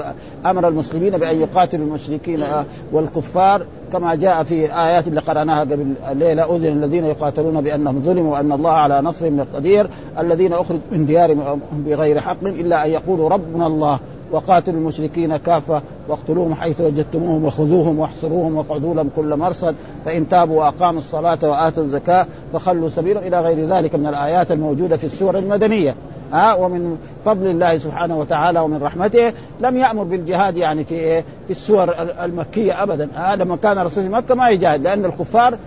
[0.47, 2.45] أمر المسلمين بأن يقاتلوا المشركين
[2.93, 8.53] والكفار كما جاء في آيات اللي قراناها قبل الليلة أذن الذين يقاتلون بأنهم ظلموا وأن
[8.53, 13.99] الله على نصرهم قدير الذين أخرجوا من ديارهم بغير حق إلا أن يقولوا ربنا الله
[14.33, 21.01] وقاتلوا المشركين كافة واقتلوهم حيث وجدتموهم وخذوهم واحصروهم واقعدوا لهم كل مرصد فإن تابوا وأقاموا
[21.01, 25.95] الصلاة وآتوا الزكاة فخلوا سبيلهم إلى غير ذلك من الآيات الموجودة في السور المدنية.
[26.33, 31.51] ها ومن فضل الله سبحانه وتعالى ومن رحمته لم يأمر بالجهاد يعني في إيه؟ في
[31.51, 35.59] السور المكية ابدا ها لما كان رسول مكة ما يجاهد لأن الكفار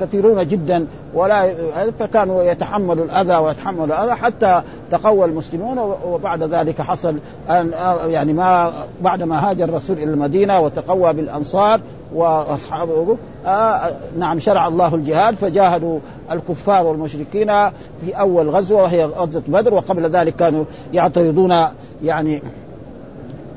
[0.00, 1.50] كثيرون جدا ولا
[1.98, 7.16] فكانوا يتحملوا الأذى ويتحملوا الأذى حتى تقوى المسلمون وبعد ذلك حصل
[7.50, 7.70] أن
[8.08, 8.72] يعني ما
[9.02, 11.80] بعد ما هاجر الرسول إلى المدينة وتقوى بالأنصار
[12.14, 13.16] وأصحابه.
[13.46, 15.98] آه نعم شرع الله الجهاد فجاهدوا
[16.32, 17.68] الكفار والمشركين
[18.00, 21.66] في أول غزوة وهي غزوة بدر وقبل ذلك كانوا يعترضون
[22.04, 22.42] يعني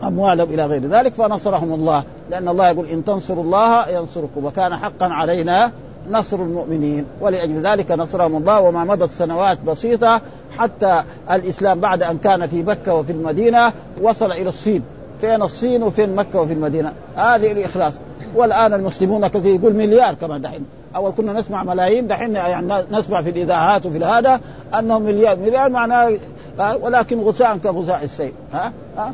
[0.07, 2.03] أموالهم إلى غير ذلك فنصرهم الله.
[2.29, 5.71] لأن الله يقول إن تنصروا الله ينصركم وكان حقا علينا
[6.11, 7.05] نصر المؤمنين.
[7.21, 10.21] ولأجل ذلك نصرهم الله وما مضت سنوات بسيطة
[10.57, 14.83] حتى الإسلام بعد أن كان في مكة وفي المدينة وصل إلى الصين.
[15.21, 17.93] فين الصين وفين مكة وفي المدينة؟ هذه الإخلاص.
[18.35, 20.65] والآن المسلمون كثير يقول مليار كمان دحين.
[20.95, 24.39] أول كنا نسمع ملايين دحين يعني نسمع في الإذاعات وفي هذا
[24.79, 25.35] أنهم مليار.
[25.35, 26.13] مليار معناه
[26.59, 29.13] ولكن غثاء كغثاء السيل ها؟ ها؟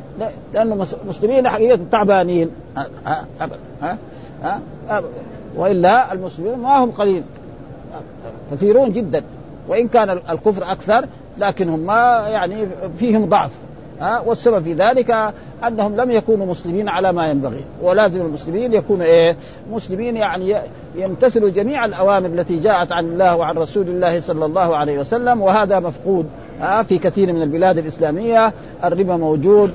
[0.54, 2.50] لأن المسلمين حقيقة تعبانين.
[2.78, 3.26] ها؟ ها؟
[3.82, 3.98] ها,
[4.90, 5.04] ها,
[5.56, 7.24] وإلا المسلمون ما هم قليل.
[8.52, 9.24] كثيرون جدا.
[9.68, 11.06] وإن كان الكفر أكثر
[11.38, 13.52] لكنهم ما يعني فيهم ضعف
[14.00, 15.34] ها؟ والسبب في ذلك
[15.68, 17.64] أنهم لم يكونوا مسلمين على ما ينبغي.
[17.82, 19.38] ولازم المسلمين يكونوا إيه؟
[19.72, 20.56] مسلمين يعني
[20.96, 25.80] يمتثلوا جميع الأوامر التي جاءت عن الله وعن رسول الله صلى الله عليه وسلم وهذا
[25.80, 26.26] مفقود.
[26.88, 29.74] في كثير من البلاد الإسلامية الربا موجود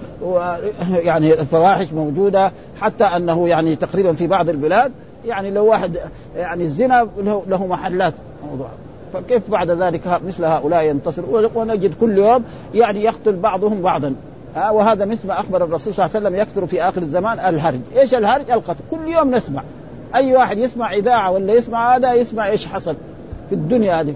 [0.91, 4.93] يعني الفواحش موجودة حتى أنه يعني تقريبا في بعض البلاد
[5.27, 5.97] يعني لو واحد
[6.37, 7.09] يعني الزنا
[7.49, 8.15] له محلات.
[8.51, 8.69] موضوع
[9.13, 11.23] فكيف بعد ذلك مثل هؤلاء ينتصر
[11.55, 12.45] ونجد كل يوم
[12.75, 14.15] يعني يقتل بعضهم بعضا.
[14.57, 17.81] ها وهذا مثل ما أخبر الرسول صلى الله عليه وسلم يكثر في آخر الزمان الهرج،
[17.97, 19.63] إيش الهرج؟ القتل، كل يوم نسمع.
[20.15, 22.95] أي واحد يسمع إذاعة ولا يسمع هذا يسمع إيش حصل
[23.49, 24.15] في الدنيا هذه.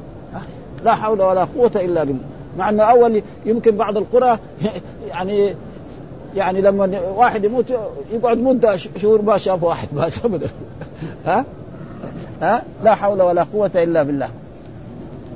[0.84, 2.24] لا حول ولا قوة إلا بالله،
[2.58, 4.38] مع أنه أول يمكن بعض القرى
[5.08, 5.54] يعني
[6.36, 7.64] يعني لما واحد يموت
[8.12, 10.26] يقعد مدة شهور ما شاف واحد ما شاف
[11.26, 11.44] ها؟
[12.42, 14.28] ها؟ لا حول ولا قوة إلا بالله.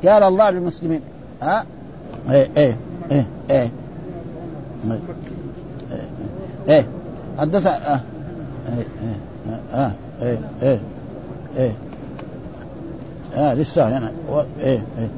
[0.03, 1.01] يا الله للمسلمين.
[1.43, 1.65] ها؟
[2.31, 2.77] إيه إيه
[3.11, 3.71] إيه إيه.
[4.85, 5.01] إيه,
[6.69, 6.87] إيه.
[7.39, 8.01] حدث آه.
[8.69, 8.87] إيه
[9.73, 10.81] إيه إيه إيه
[11.57, 11.73] إيه.
[13.37, 14.13] آه لسه هنا.
[14.61, 15.09] إيه إيه.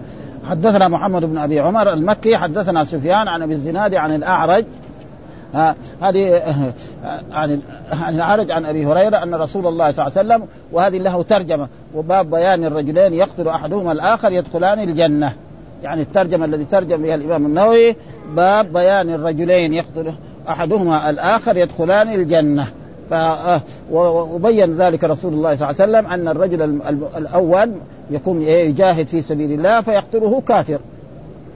[0.44, 4.64] حدثنا محمد بن أبي عمر المكي حدثنا سفيان عن أبي الزناد عن الأعرج.
[6.00, 6.42] هذه
[7.33, 7.61] عن
[7.92, 11.68] عن العرج عن أبي هريرة أن رسول الله صلى الله عليه وسلم وهذه له ترجمة
[11.94, 15.33] وباب بيان الرجلين يقتل أحدهما الآخر يدخلان الجنة.
[15.83, 17.96] يعني الترجمة الذي ترجم بها الإمام النووي
[18.37, 20.12] باب بيان الرجلين يقتل
[20.48, 22.68] أحدهما الآخر يدخلان الجنة.
[23.93, 26.62] وبين ذلك رسول الله صلى الله عليه وسلم أن الرجل
[27.17, 27.73] الأول
[28.11, 30.79] يكون يجاهد في سبيل الله فيقتله كافر.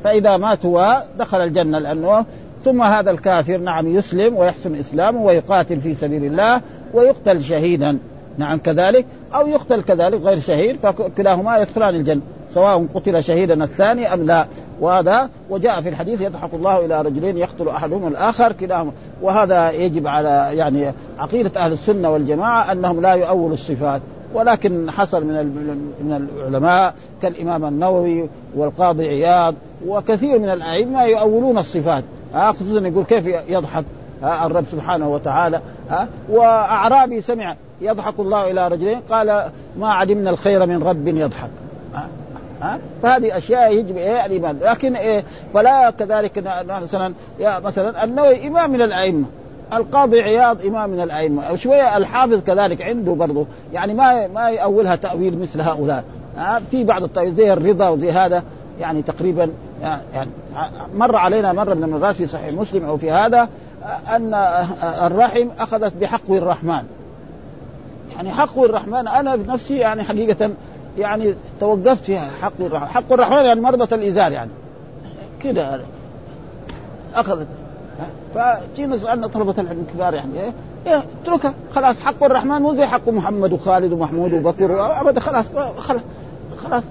[0.04, 2.24] فإذا ماتوا دخل الجنة لأنه
[2.64, 6.60] ثم هذا الكافر نعم يسلم ويحسن إسلامه ويقاتل في سبيل الله
[6.94, 7.98] ويقتل شهيدا.
[8.38, 9.06] نعم كذلك.
[9.34, 12.20] أو يقتل كذلك غير شهيد فكلاهما يدخلان الجنة
[12.54, 14.46] سواء قتل شهيدا الثاني أم لا.
[14.80, 18.92] وهذا وجاء في الحديث يضحك الله إلى رجلين يقتل احدهما الآخر كلاهما.
[19.22, 24.00] وهذا يجب على يعني عقيدة أهل السنة والجماعة أنهم لا يؤولوا الصفات.
[24.34, 25.34] ولكن حصل من
[26.00, 29.54] من العلماء كالإمام النووي والقاضي عياض
[29.86, 32.04] وكثير من الأئمة يؤولون الصفات.
[32.34, 33.84] خصوصا يقول كيف يضحك
[34.22, 35.60] الرب سبحانه وتعالى
[36.30, 41.50] وأعرابي سمع يضحك الله إلى رجلين قال ما علمنا الخير من رب يضحك
[42.62, 44.58] ها؟ فهذه أشياء يجب إيه؟ الإيمان.
[44.62, 49.24] لكن إيه؟ فلا كذلك مثلا يا مثلا النووي إمام من الأئمة.
[49.72, 51.56] القاضي عياض إمام من الأئمة.
[51.56, 56.04] شوية الحافظ كذلك عنده برضه يعني ما ما يأولها تأويل مثل هؤلاء.
[56.36, 58.42] ها؟ في بعض التأويل زي الرضا وزي هذا.
[58.80, 59.50] يعني تقريبا
[60.14, 60.30] يعني
[60.94, 63.48] مر علينا مرة من المرات في صحيح مسلم أو في هذا
[64.08, 64.34] أن
[64.84, 66.82] الرحم أخذت بحق الرحمن.
[68.16, 70.50] يعني حق الرحمن أنا بنفسي يعني حقيقة
[70.98, 74.50] يعني توقفت في حق الرحمن حق الرحمن يعني مربط الإزار يعني.
[75.42, 75.80] كده
[77.14, 77.46] أخذت.
[78.34, 80.52] فجينا سألنا طلبة العلم الكبار يعني إيه؟
[80.86, 81.54] إيه اتركها.
[81.74, 85.00] خلاص حق الرحمن مو زي حق محمد وخالد ومحمود وبكر.
[85.00, 85.44] أبدا خلاص
[85.76, 86.00] خلاص
[86.64, 86.82] خلاص.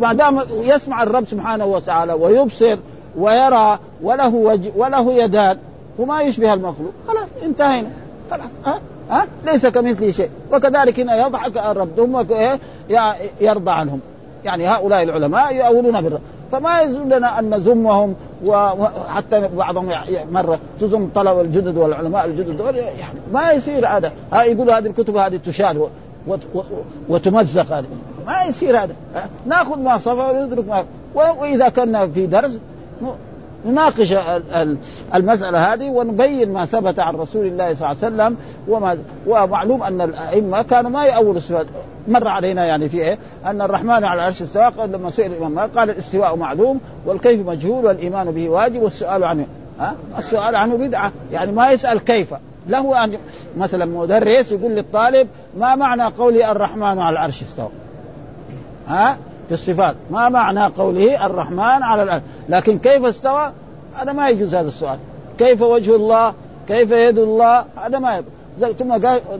[0.00, 2.78] ما دام يسمع الرب سبحانه وتعالى ويبصر
[3.18, 5.58] ويرى وله وجه وله يدان
[5.98, 7.90] وما يشبه المخلوق خلاص انتهينا.
[8.30, 8.80] خلاص ها؟
[9.46, 10.30] ليس كمثله شيء.
[10.52, 12.58] وكذلك هنا يضحك الرب ثم إيه؟
[13.40, 14.00] يرضى عنهم.
[14.44, 16.20] يعني هؤلاء العلماء يؤولون بالرب.
[16.52, 19.88] فما يزولنا أن نذمهم وحتى بعضهم
[20.32, 22.74] مرة تزم طلب الجدد والعلماء الجدد.
[22.74, 24.12] يعني ما يصير هذا.
[24.32, 25.88] ها يقولوا هذه الكتب هذه تشاد
[27.08, 27.86] وتمزق هذه.
[28.26, 28.94] ما يصير هذا.
[29.46, 32.58] ناخذ ما صفى وندرك ما وإذا كنا في درس
[33.66, 34.14] نناقش
[35.14, 38.36] المسألة هذه ونبين ما ثبت عن رسول الله صلى الله عليه وسلم
[38.68, 41.66] وما ومعلوم أن الأئمة كانوا ما يأولوا الصفات
[42.08, 46.36] مر علينا يعني في إيه؟ أن الرحمن على العرش استوى لما سئل الإمام قال الاستواء
[46.36, 49.46] معلوم والكيف مجهول والإيمان به واجب والسؤال عنه.
[49.80, 51.12] ها؟ السؤال عنه بدعة.
[51.32, 52.34] يعني ما يسأل كيف.
[52.68, 53.18] له أن
[53.56, 57.68] مثلا مدرس يقول للطالب ما معنى قولي الرحمن على العرش استوى
[58.88, 59.16] ها؟
[59.48, 63.52] في الصفات ما معنى قوله الرحمن على الأرض؟ لكن كيف استوى؟
[63.94, 64.98] هذا ما يجوز هذا السؤال.
[65.38, 66.34] كيف وجه الله؟
[66.68, 68.16] كيف يد الله؟ هذا ما
[68.58, 68.94] يجوز ثم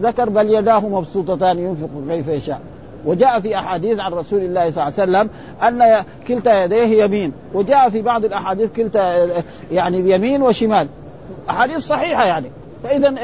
[0.07, 2.61] ذكر بل يداه مبسوطتان ينفق كيف يشاء.
[3.07, 5.31] وجاء في أحاديث عن رسول الله صلى الله عليه وسلم
[5.63, 7.33] أن كلتا يديه يمين.
[7.55, 9.29] وجاء في بعض الأحاديث كلتا
[9.73, 10.87] يعني يمين وشمال.
[11.51, 12.51] أحاديث صحيحة يعني.
[12.85, 13.15] فاذا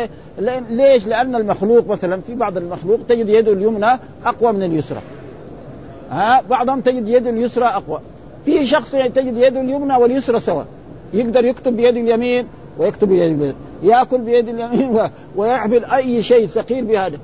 [0.70, 5.00] ليش؟ لأن المخلوق مثلا في بعض المخلوق تجد يده اليمنى أقوى من اليسرى.
[6.10, 8.00] ها بعضهم تجد يده اليسرى أقوى.
[8.44, 10.62] في شخص تجد يده اليمنى واليسرى سوا
[11.12, 12.46] يقدر يكتب بيد اليمين
[12.78, 13.54] ويكتب بيد اليمين.
[13.82, 14.98] يأكل بيد اليمين
[15.36, 17.18] ويحمل أي شيء ثقيل بهذا.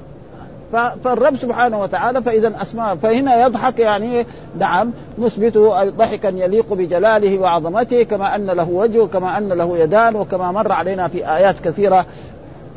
[1.04, 4.26] فالرب سبحانه وتعالى فإذا اسماء فهنا يضحك يعني
[4.58, 10.52] نعم نثبته ضحكا يليق بجلاله وعظمته كما أن له وجه كما أن له يدان وكما
[10.52, 12.06] مر علينا في آيات كثيرة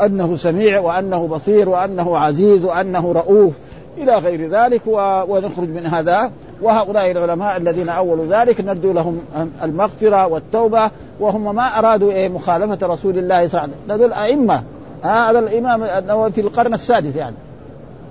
[0.02, 3.60] أنه سميع وأنه بصير وأنه عزيز وأنه رؤوف.
[3.97, 4.81] إلى غير ذلك
[5.27, 6.31] ونخرج من هذا.
[6.62, 9.21] وهؤلاء العلماء الذين اولوا ذلك نرجو لهم
[9.63, 13.91] المغفرة والتوبة وهم ما أرادوا إيه مخالفة رسول الله صلى الله عليه وسلم.
[13.91, 14.63] هذول أئمة.
[15.03, 17.36] هذا الإمام في القرن السادس يعني.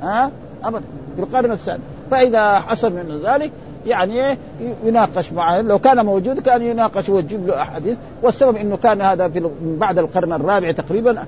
[0.03, 0.31] ها
[0.65, 0.83] ابدا
[1.17, 1.83] في القرن السادس.
[2.11, 3.51] فإذا حصل من ذلك
[3.87, 4.39] يعني
[4.85, 5.61] يناقش معه.
[5.61, 7.97] لو كان موجود كان يناقش ويجيب له أحاديث.
[8.23, 11.25] والسبب إنه كان هذا في بعد القرن الرابع تقريبا.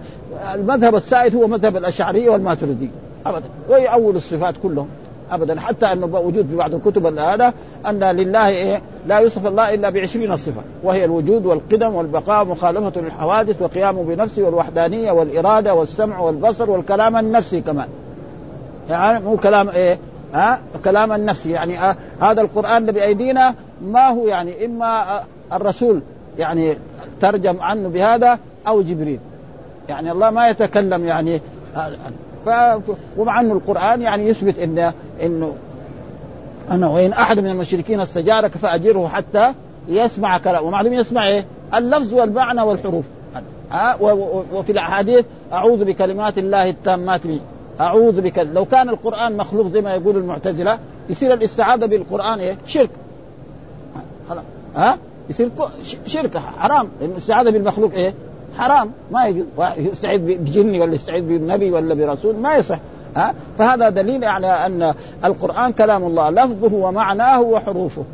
[0.55, 2.89] المذهب السائد هو مذهب الاشعريه والماتريديه
[3.29, 3.45] ابدا.
[3.69, 4.89] ويأول الصفات كلهم.
[5.31, 5.61] ابدا.
[5.61, 7.53] حتى انه وجود في بعض الكتب هذا
[7.87, 10.63] أن لله إيه لا يوصف الله إلا بعشرين صفة.
[10.83, 17.89] وهي الوجود والقدم والبقاء مخالفة للحوادث وقيامه بنفسه والوحدانية والإرادة والسمع والبصر والكلام النفسي كمان.
[18.91, 19.99] يعني مو كلام إيه
[20.35, 26.01] ها؟ كلام النفس يعني آه هذا القرآن بأيدينا ما هو يعني إما آه الرسول
[26.39, 26.77] يعني
[27.21, 29.21] ترجم عنه بهذا أو جبريل.
[29.89, 31.41] يعني الله ما يتكلم يعني
[31.77, 31.91] آه
[32.47, 32.49] ف...
[33.17, 35.55] ومع انه القرآن يعني يثبت انه إنه
[36.73, 39.55] انه وإن أحد من المشركين استجارك فأجره حتى
[39.89, 43.05] يسمع كلام ومعلوم يسمع إيه؟ اللفظ والمعنى والحروف.
[43.71, 43.97] ها؟
[44.53, 47.41] وفي الأحاديث أعوذ بكلمات الله التامات من
[47.81, 50.79] أعوذ بك لو كان القرآن مخلوق زي ما يقول المعتزلة
[51.11, 52.91] يصير الاستعاذة بالقرآن إيه؟ شرك.
[54.29, 54.45] خلاص.
[54.77, 54.99] ها؟
[55.31, 55.51] يصير
[56.07, 56.89] شرك حرام.
[57.03, 58.15] الاستعاذة بالمخلوق إيه؟
[58.59, 58.91] حرام.
[59.11, 59.47] ما يجوز.
[59.77, 62.79] يستعيذ بجن ولا يستعيذ بنبي ولا برسول ما يصح.
[63.17, 64.95] ها؟ فهذا دليل على أن
[65.25, 66.31] القرآن كلام الله.
[66.31, 68.05] لفظه ومعناه وحروفه.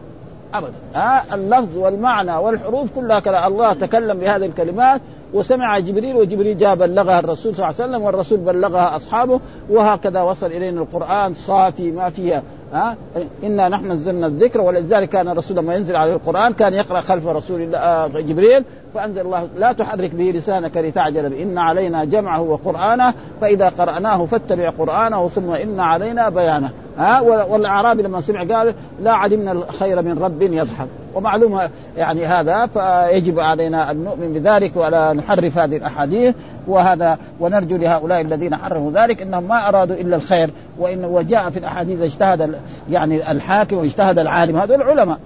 [0.54, 0.72] أبدا.
[0.94, 5.00] ها؟ اللفظ والمعنى والحروف كلها كلا الله تكلم بهذه الكلمات
[5.34, 10.46] وسمع جبريل وجبريل جاء بلغها الرسول صلى الله عليه وسلم والرسول بلغها أصحابه وهكذا وصل
[10.46, 12.42] إلينا القرآن صافي ما فيها
[12.74, 12.96] ها؟
[13.44, 17.60] إنا نحن نزلنا الذكر ولذلك كان الرسول لما ينزل عليه القرآن كان يقرأ خلف رسول
[17.60, 23.14] الله آه، جبريل فأنزل الله لا تحرك به لسانك لتعجل به إن علينا جمعه وقرآنه
[23.40, 29.52] فإذا قرأناه فاتبع قرآنه ثم إن علينا بيانه ها؟ والأعرابي لما سمع قال لا علمنا
[29.52, 30.88] الخير من رب يضحك.
[31.14, 36.34] ومعلومة يعني هذا فيجب علينا أن نؤمن بذلك ولا نحرف هذه الأحاديث.
[36.66, 40.50] وهذا ونرجو لهؤلاء الذين حرموا ذلك إنهم ما أرادوا إلا الخير.
[40.78, 42.54] وإن وجاء في الأحاديث اجتهد
[42.90, 45.18] يعني الحاكم واجتهد العالم هذول العلماء.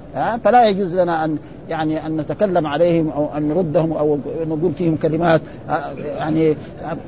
[0.45, 1.37] فلا يجوز لنا أن
[1.69, 5.41] يعني أن نتكلم عليهم أو أن نردهم أو نقول فيهم كلمات
[6.19, 6.57] يعني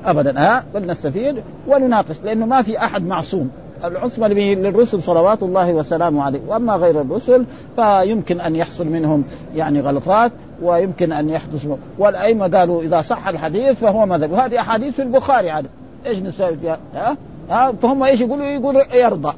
[0.04, 0.40] ابدا.
[0.40, 3.50] ها بل نستفيد ونناقش لأنه ما في أحد معصوم.
[3.84, 6.40] العصمه للرسل صلوات الله وسلامه عليه.
[6.48, 7.44] وأما غير الرسل
[7.76, 9.24] فيمكن أن يحصل منهم
[9.56, 11.66] يعني غلطات ويمكن أن يحدث
[11.98, 14.32] والأئمة قالوا إذا صح الحديث فهو مذهب.
[14.32, 15.66] وهذه أحاديث في البخاري عاد
[16.06, 17.16] إيش نسوي فيها؟ ها؟
[17.50, 19.34] ها؟ فهم إيش يقولوا؟ يقول يرضى.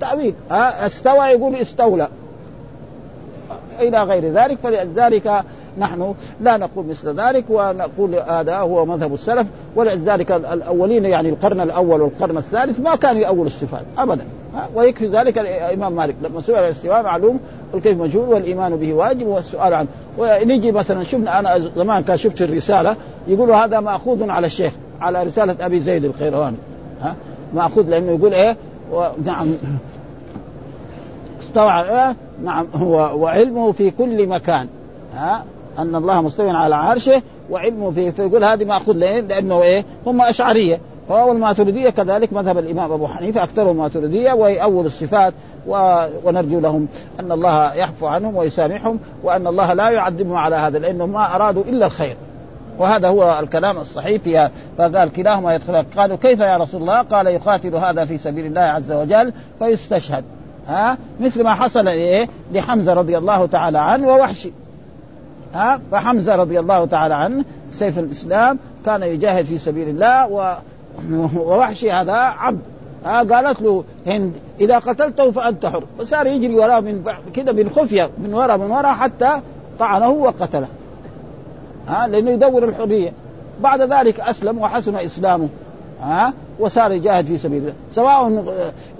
[0.00, 0.34] تأويل.
[0.50, 2.08] ها؟ استوى يقول استولى.
[3.80, 5.44] إلى غير ذلك فلذلك
[5.78, 12.00] نحن لا نقول مثل ذلك ونقول هذا هو مذهب السلف ولذلك الأولين يعني القرن الأول
[12.02, 14.24] والقرن الثالث ما كانوا يأولوا الصفات ابدا.
[14.74, 16.14] ويكفي ذلك الإمام مالك.
[16.22, 17.40] لما سئل الاستواء معلوم
[17.72, 19.88] والكيف مجهول والإيمان به واجب والسؤال عنه.
[20.18, 22.96] ونيجي مثلا شفنا أنا زمان كان شفت الرسالة
[23.28, 26.56] يقولوا هذا مأخوذ على الشيخ على رسالة أبي زيد القيرواني
[27.00, 27.16] ها؟
[27.54, 28.56] مأخوذ لأنه يقول إيه؟
[29.24, 29.54] نعم.
[31.40, 34.68] استوى إيه؟ نعم هو وعلمه في كل مكان.
[35.16, 35.44] ها؟
[35.78, 40.80] أن الله مستوى على عرشه وعلمه فيه فيقول هذه ماخوذ ليه؟ لأنه إيه؟ هم أشعرية.
[41.08, 45.34] فهو الماتريدية كذلك مذهب الإمام أبو حنيفة أكثرهم ماتريدية ويأول الصفات
[45.66, 46.04] و...
[46.24, 46.88] ونرجو لهم
[47.20, 51.86] أن الله يعفو عنهم ويسامحهم وأن الله لا يعذبهم على هذا لأنهم ما أرادوا إلا
[51.86, 52.16] الخير.
[52.78, 57.74] وهذا هو الكلام الصحيح فيها فقال كلاهما يدخل قالوا كيف يا رسول الله؟ قال يقاتل
[57.74, 60.24] هذا في سبيل الله عز وجل فيستشهد.
[60.68, 64.52] ها؟ مثل ما حصل إيه؟ لحمزة رضي الله تعالى عنه ووحشي.
[65.54, 70.56] ها؟ فحمزة رضي الله تعالى عنه سيف الإسلام كان يجاهد في سبيل الله و
[71.36, 72.60] ووحشي هذا عبد.
[73.04, 75.84] ها؟ قالت له هند إذا قتلته فأنت حر.
[76.00, 77.04] وصار يجري وراه من
[77.34, 79.30] كده من خفية من وراء من وراء حتى
[79.78, 80.68] طعنه وقتله.
[81.88, 83.12] ها؟ لأنه يدور الحرية.
[83.60, 85.48] بعد ذلك أسلم وحسن إسلامه.
[86.02, 87.74] ها؟ وصار يجاهد في سبيل الله.
[87.92, 88.44] سواء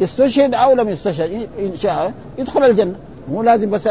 [0.02, 2.94] استشهد أو لم يستشهد إن شاء يدخل الجنة.
[3.30, 3.88] مو لازم بس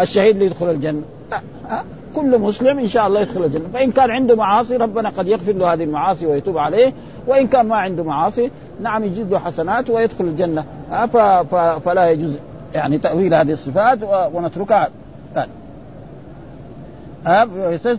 [0.00, 1.02] الشهيد اللي يدخل الجنة.
[1.30, 1.84] لا ها؟
[2.14, 3.68] كل مسلم إن شاء الله يدخل الجنة.
[3.72, 6.92] فإن كان عنده معاصي ربنا قد يغفر له هذه المعاصي ويتوب عليه.
[7.26, 8.50] وإن كان ما عنده معاصي
[8.82, 10.64] نعم يجد له حسنات ويدخل الجنة.
[11.84, 12.32] فلا يجوز
[12.74, 13.98] يعني تأويل هذه الصفات
[14.34, 14.88] ونتركها.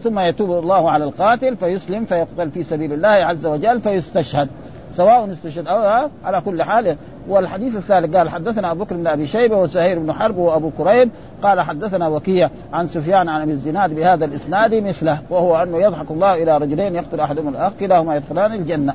[0.04, 4.50] ثم يتوب الله على القاتل فيسلم فيقتل في سبيل الله عز وجل فيستشهد.
[4.98, 9.58] سواء استشهد أو على كل حال والحديث الثالث قال حدثنا أبو بكر بن أبي شيبة
[9.58, 11.10] وسهير بن حرب وأبو كريب
[11.44, 16.44] قال حدثنا وكيع عن سفيان عن أبي الزناد بهذا الإسناد مثله وهو أنه يضحك الله
[16.44, 18.94] إلى رجلين يقتل أحدهما الأخ كلاهما يدخلان الجنة.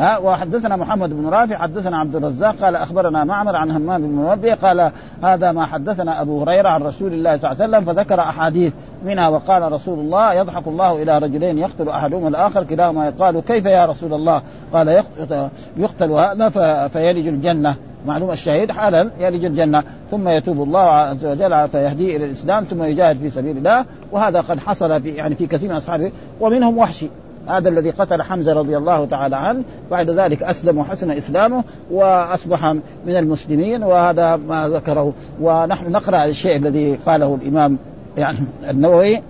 [0.00, 4.54] ها وحدثنا محمد بن رافع حدثنا عبد الرزاق قال أخبرنا معمر عن همام بن منبه
[4.54, 4.90] قال
[5.22, 8.72] هذا ما حدثنا أبو هريرة عن رسول الله صلى الله عليه وسلم فذكر أحاديث
[9.04, 13.86] منها وقال رسول الله يضحك الله إلى رجلين يقتل أحدهما الآخر كلاهما يقال كيف يا
[13.86, 15.02] رسول الله؟ قال
[15.76, 17.74] يقتل هذا فيلج الجنة.
[18.06, 19.84] معلوم الشهيد حالا يلج الجنة.
[20.10, 24.58] ثم يتوب الله عز وجل فيهديه إلى الإسلام ثم يجاهد في سبيل الله وهذا قد
[24.60, 27.08] حصل في يعني في كثير من أصحابه ومنهم وحشي.
[27.50, 32.72] هذا الذي قتل حمزة رضي الله تعالى عنه بعد ذلك أسلم وحسن إسلامه وأصبح
[33.06, 35.12] من المسلمين وهذا ما ذكره.
[35.40, 37.78] ونحن نقرأ الشيء الذي قاله الإمام
[38.16, 38.38] يعني
[38.70, 39.22] النووي.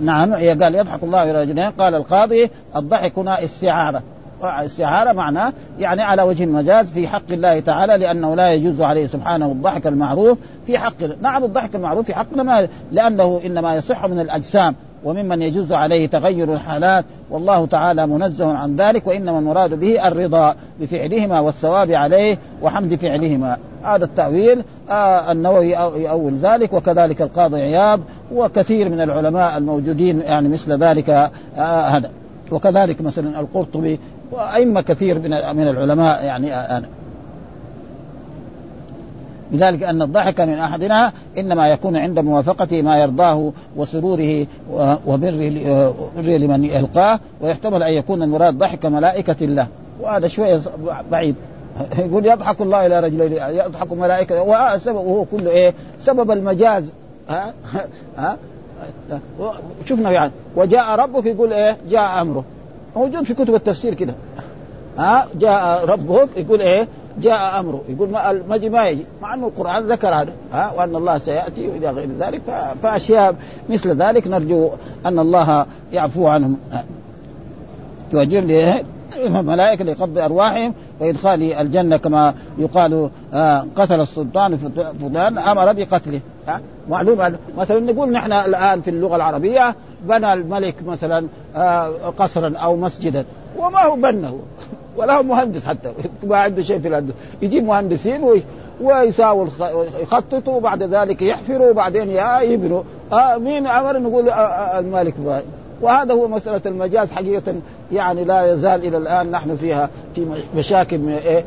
[0.00, 4.02] نعم قال يضحك الله إلى رجلين قال القاضي الضحك هنا استعارة.
[4.42, 9.46] استعارة معناه يعني على وجه المجاز في حق الله تعالى لأنه لا يجوز عليه سبحانه
[9.46, 14.74] الضحك المعروف في حق نعم الضحك المعروف في حقنا لأنه إنما يصح من الأجسام.
[15.04, 21.40] وممن يجوز عليه تغير الحالات والله تعالى منزه عن ذلك وإنما المراد به الرضا بفعلهما
[21.40, 23.56] والثواب عليه وحمد فعلهما.
[23.82, 28.00] هذا التأويل آه النووي يؤول ذلك وكذلك القاضي عياض
[28.34, 31.30] وكثير من العلماء الموجودين يعني مثل ذلك آه
[31.88, 32.10] هذا.
[32.50, 34.00] وكذلك مثلا القرطبي
[34.32, 36.82] وأئمة كثير من من العلماء يعني آه
[39.52, 44.46] بذلك أن الضحك من أحدنا إنما يكون عند موافقته ما يرضاه وسروره
[45.06, 45.48] وبره
[46.16, 49.66] لمن يلقاه ويحتمل أن يكون المراد ضحك ملائكة الله
[50.00, 50.60] وهذا شوية
[51.10, 51.34] بعيد.
[51.98, 56.92] يقول يضحك الله إلى رجلين يضحك ملائكة وهو كله إيه؟ سبب المجاز.
[57.28, 57.54] ها؟
[58.18, 58.36] ها؟
[59.84, 62.44] شفنا يعني وجاء ربك يقول إيه؟ جاء أمره.
[62.96, 64.14] موجود في كتب التفسير كده.
[64.98, 66.88] ها؟ جاء ربك يقول إيه؟
[67.18, 67.82] جاء أمره.
[67.88, 68.10] يقول
[68.48, 69.04] ما يجي ما يجي.
[69.22, 70.32] مع أنه القرآن ذكر هذا.
[70.52, 72.40] ها؟ وأن الله سيأتي وإلى غير ذلك.
[72.82, 73.34] فأشياء
[73.68, 74.70] مثل ذلك نرجو
[75.06, 76.56] أن الله يعفو عنهم.
[78.12, 78.84] يوجه
[79.26, 84.56] الملائكة لقبض أرواحهم وإدخال الجنة كما يقال آه قتل السلطان
[85.00, 86.20] فلان أمر بقتله.
[86.88, 91.88] معلوم مثلا نقول نحن الآن في اللغة العربية بنى الملك مثلا آه
[92.18, 93.24] قصرا أو مسجدا.
[93.56, 94.38] وما هو بنه؟
[94.96, 97.14] ولا هو مهندس حتى ما عنده شيء في الهندسة.
[97.42, 98.20] يجيب مهندسين
[98.80, 99.46] ويساووا
[100.00, 102.10] يخططوا وبعد ذلك يحفروا وبعدين
[102.40, 102.82] يبنوا.
[103.12, 105.14] آه مين أمر نقول آه, آه، الملك
[105.80, 107.54] وهذا هو مسألة المجاز حقيقة
[107.92, 110.26] يعني لا يزال إلى الآن نحن فيها في
[110.56, 111.44] مشاكل من إيه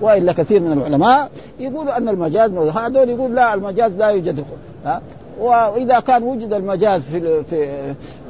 [0.00, 4.44] وإلا كثير من العلماء يقولوا أن المجاز هذول يقول لا المجاز لا يوجد.
[4.84, 5.00] ها
[5.38, 7.68] وإذا كان وجد المجاز في في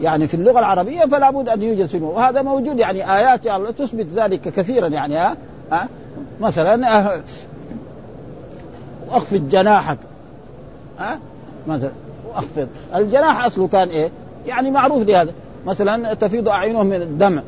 [0.00, 4.06] يعني في اللغة العربية فلا بد أن يوجد في وهذا موجود يعني آيات الله تثبت
[4.14, 5.36] ذلك كثيرا يعني ها,
[5.72, 5.88] ها؟
[6.40, 7.20] مثلا أه
[9.11, 9.98] أخفض جناحك
[10.98, 11.18] ها؟
[11.66, 11.90] مثلا
[12.34, 12.68] أخفض.
[12.94, 14.11] الجناح أصله كان إيه؟
[14.46, 15.32] يعني معروف لهذا.
[15.66, 17.42] مثلا تفيض اعينهم من الدمع.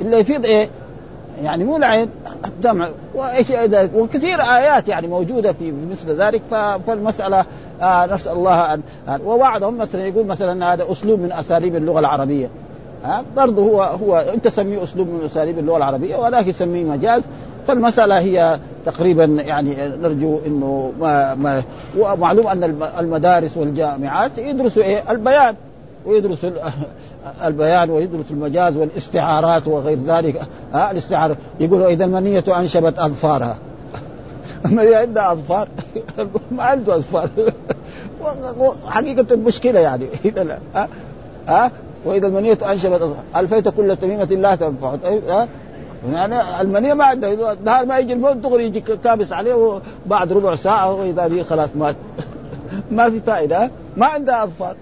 [0.00, 0.68] اللي يفيض إيه؟
[1.42, 2.08] يعني مو العين
[2.44, 2.88] الدمع.
[3.14, 3.46] وإيش
[3.94, 6.42] وكثير آيات يعني موجودة في مثل ذلك
[6.86, 7.44] فالمسألة
[7.82, 8.80] آه نسأل الله ان
[9.24, 12.48] وبعضهم مثلا يقول مثلا هذا أسلوب من أساليب اللغة العربية.
[13.04, 17.22] ها؟ برضه هو هو أنت تسميه أسلوب من أساليب اللغة العربية وذاك يسميه مجاز.
[17.66, 21.62] فالمسألة هي تقريبا يعني نرجو إنه ما ما
[21.98, 22.64] ومعلوم أن
[22.98, 25.54] المدارس والجامعات يدرسوا إيه؟ البيان
[26.06, 26.46] ويدرس
[27.44, 30.42] البيان ويدرس المجاز والاستعارات وغير ذلك.
[30.74, 31.36] ها الاستعارة.
[31.60, 33.56] يقولوا إذا المنية أنشبت أظفارها.
[34.66, 35.68] المنية عندها أظفار؟
[36.56, 37.30] ما عنده أظفار.
[38.86, 40.06] حقيقة المشكلة يعني.
[40.24, 40.88] إذا ها
[41.48, 41.70] ها
[42.04, 44.96] وإذا المنية أنشبت ألفيت كل تميمة لا تنفع.
[44.96, 45.48] طيب ها
[46.12, 50.92] يعني المنية ما عنده نهار ما يجي الموت دغري يجي كابس عليه وبعد ربع ساعة
[50.92, 51.96] وإذا به خلاص مات.
[52.90, 53.70] ما في فائدة.
[53.96, 54.76] ما عنده أظفار.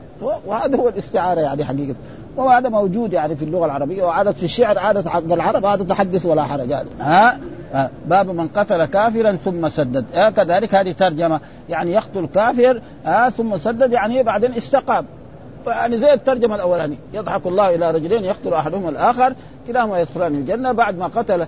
[0.46, 1.94] وهذا هو الاستعارة يعني حقيقة.
[2.36, 6.42] وهذا موجود يعني في اللغة العربية وعادة في الشعر عادة حق العرب هذا تحدث ولا
[6.42, 7.38] حرج هذا ها؟
[7.74, 7.90] آه.
[8.06, 10.04] باب من قتل كافرا ثم سدد.
[10.14, 15.06] آه كذلك هذه ترجمة يعني يقتل كافر آه ثم سدد يعني بعدين استقام.
[15.66, 19.32] يعني زي الترجمة الأولانية يضحك الله إلى رجلين يقتل أحدهما الآخر
[19.66, 21.46] كلاهما يدخلان الجنة بعد ما قتل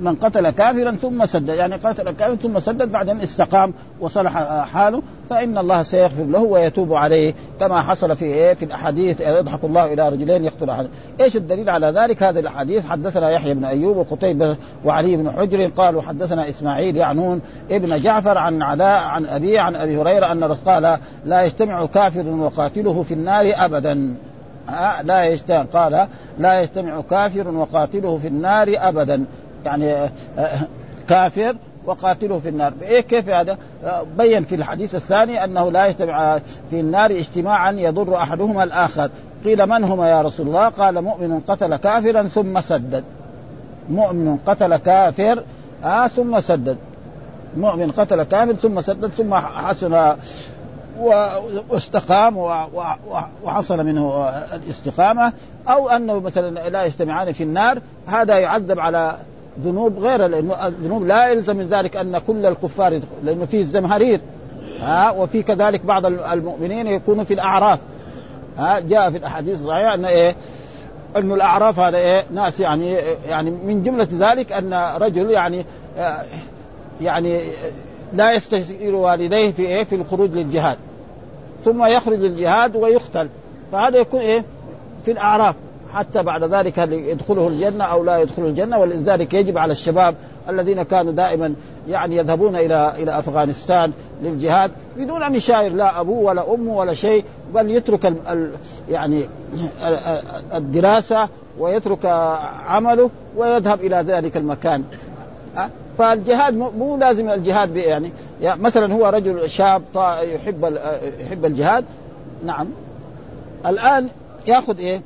[0.00, 5.02] من قتل كافرا ثم سدد يعني قتل كافرا ثم سدد بعد أن استقام وصلح حاله
[5.30, 7.34] فإن الله سيغفر له ويتوب عليه.
[7.60, 10.88] كما حصل في إيه؟ في الأحاديث يضحك الله إلى رجلين يقتل أحد.
[11.20, 16.02] إيش الدليل على ذلك؟ هذه الاحاديث حدثنا يحيى بن أيوب وقتيبة وعلي بن حجر قالوا
[16.02, 21.42] حدثنا إسماعيل يعنون ابن جعفر عن علاء عن ابي عن أبي هريرة أن قال لا
[21.42, 24.14] يجتمع كافر وقاتله في النار ابدا.
[25.02, 26.06] لا يجتمع قال
[26.38, 29.24] لا يجتمع كافر وقاتله في النار ابدا.
[29.64, 30.08] يعني آه،
[31.08, 31.56] كافر
[31.86, 32.72] وقاتله في النار.
[32.82, 36.38] إيه كيف هذا؟ آه، بين في الحديث الثاني أنه لا يجتمع
[36.70, 39.10] في النار اجتماعا يضر أحدهما الآخر.
[39.44, 43.04] قيل من هما يا رسول الله؟ قال مؤمن قتل كافرا ثم سدد.
[43.90, 45.42] مؤمن قتل كافر
[45.84, 46.76] آه ثم سدد.
[47.56, 50.16] مؤمن قتل كافر ثم سدد ثم حسن
[51.68, 52.36] واستقام
[53.44, 55.32] وحصل منه الاستقامة.
[55.68, 59.16] أو أنه مثلا لا يجتمعان في النار هذا يعذب على
[59.64, 64.20] ذنوب غير لأنه الذنوب لا يلزم من ذلك أن كل الكفار لأنه في الزمهرير.
[64.80, 67.78] ها وفي كذلك بعض المؤمنين يكونوا في الأعراف.
[68.58, 70.34] ها جاء في الأحاديث الصحيحة أن إيه
[71.16, 72.94] أنه الأعراف هذا إيه ناس يعني
[73.28, 75.64] يعني من جملة ذلك أن رجل يعني
[77.00, 77.40] يعني
[78.12, 80.76] لا يستشير والديه في إيه في الخروج للجهاد.
[81.64, 83.28] ثم يخرج للجهاد ويقتل.
[83.72, 84.44] فهذا يكون إيه؟
[85.04, 85.54] في الأعراف.
[85.94, 88.78] حتى بعد ذلك يدخله الجنة أو لا يدخل الجنة.
[88.78, 90.14] ولذلك يجب على الشباب
[90.48, 91.54] الذين كانوا دائما
[91.88, 93.92] يعني يذهبون إلى إلى أفغانستان
[94.22, 98.50] للجهاد بدون أن يشاير لا أبوه ولا أمه ولا شيء بل يترك ال ال
[98.90, 99.28] يعني
[100.54, 102.06] الدراسة ويترك
[102.66, 104.84] عمله ويذهب إلى ذلك المكان.
[105.98, 108.12] فالجهاد مو لازم الجهاد يعني,
[108.42, 109.82] يعني مثلا هو رجل شاب
[110.22, 110.78] يحب
[111.20, 111.84] يحب الجهاد.
[112.44, 112.66] نعم.
[113.66, 114.08] الآن
[114.46, 115.00] يأخذ إيه؟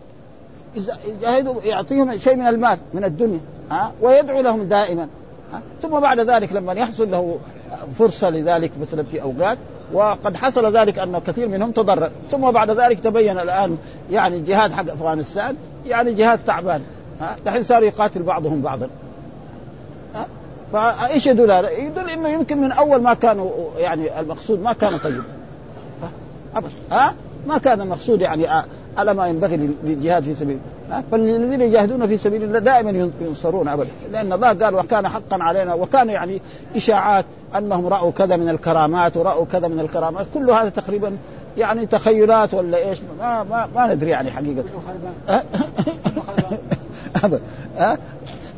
[1.65, 5.09] يعطيهم شيء من المال من الدنيا ها؟ ويدعو لهم دائما
[5.53, 7.39] ها؟ ثم بعد ذلك لما يحصل له
[7.99, 9.59] فرصة لذلك مثلا في أوقات
[9.93, 13.77] وقد حصل ذلك أن كثير منهم تضرر ثم بعد ذلك تبين الآن
[14.11, 15.57] يعني الجهاد حق أفغانستان
[15.87, 16.83] يعني جهاد تعبان
[17.21, 18.89] ها؟ دحين صار يقاتل بعضهم بعضا.
[20.75, 25.23] فإيش يدل هذا؟ يدل إنه يمكن من أول ما كانوا يعني المقصود ما كان طيب.
[26.57, 26.73] أبدا.
[26.91, 27.15] ها؟
[27.47, 28.47] ما كان المقصود يعني
[28.97, 31.05] على ما ينبغي للجهاد في سبيل الله.
[31.11, 33.89] فالذين يجاهدون في سبيل الله دائما ينصرون ابدا.
[34.13, 36.41] لأن الله قال وكان حقا علينا وكان يعني
[36.77, 37.25] إشاعات
[37.59, 40.27] أنهم رأوا كذا من الكرامات ورأوا كذا من الكرامات.
[40.35, 41.17] كل هذا تقريبا
[41.59, 44.65] يعني تخيلات ولا إيش؟ ما ما, ما ندري يعني حقيقة.
[47.25, 47.41] ابدا.
[47.77, 47.99] ها؟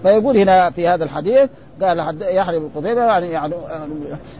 [0.03, 1.51] فيقول هنا في هذا الحديث
[1.83, 3.55] قال يحيى بن قتيبة يعني, يعني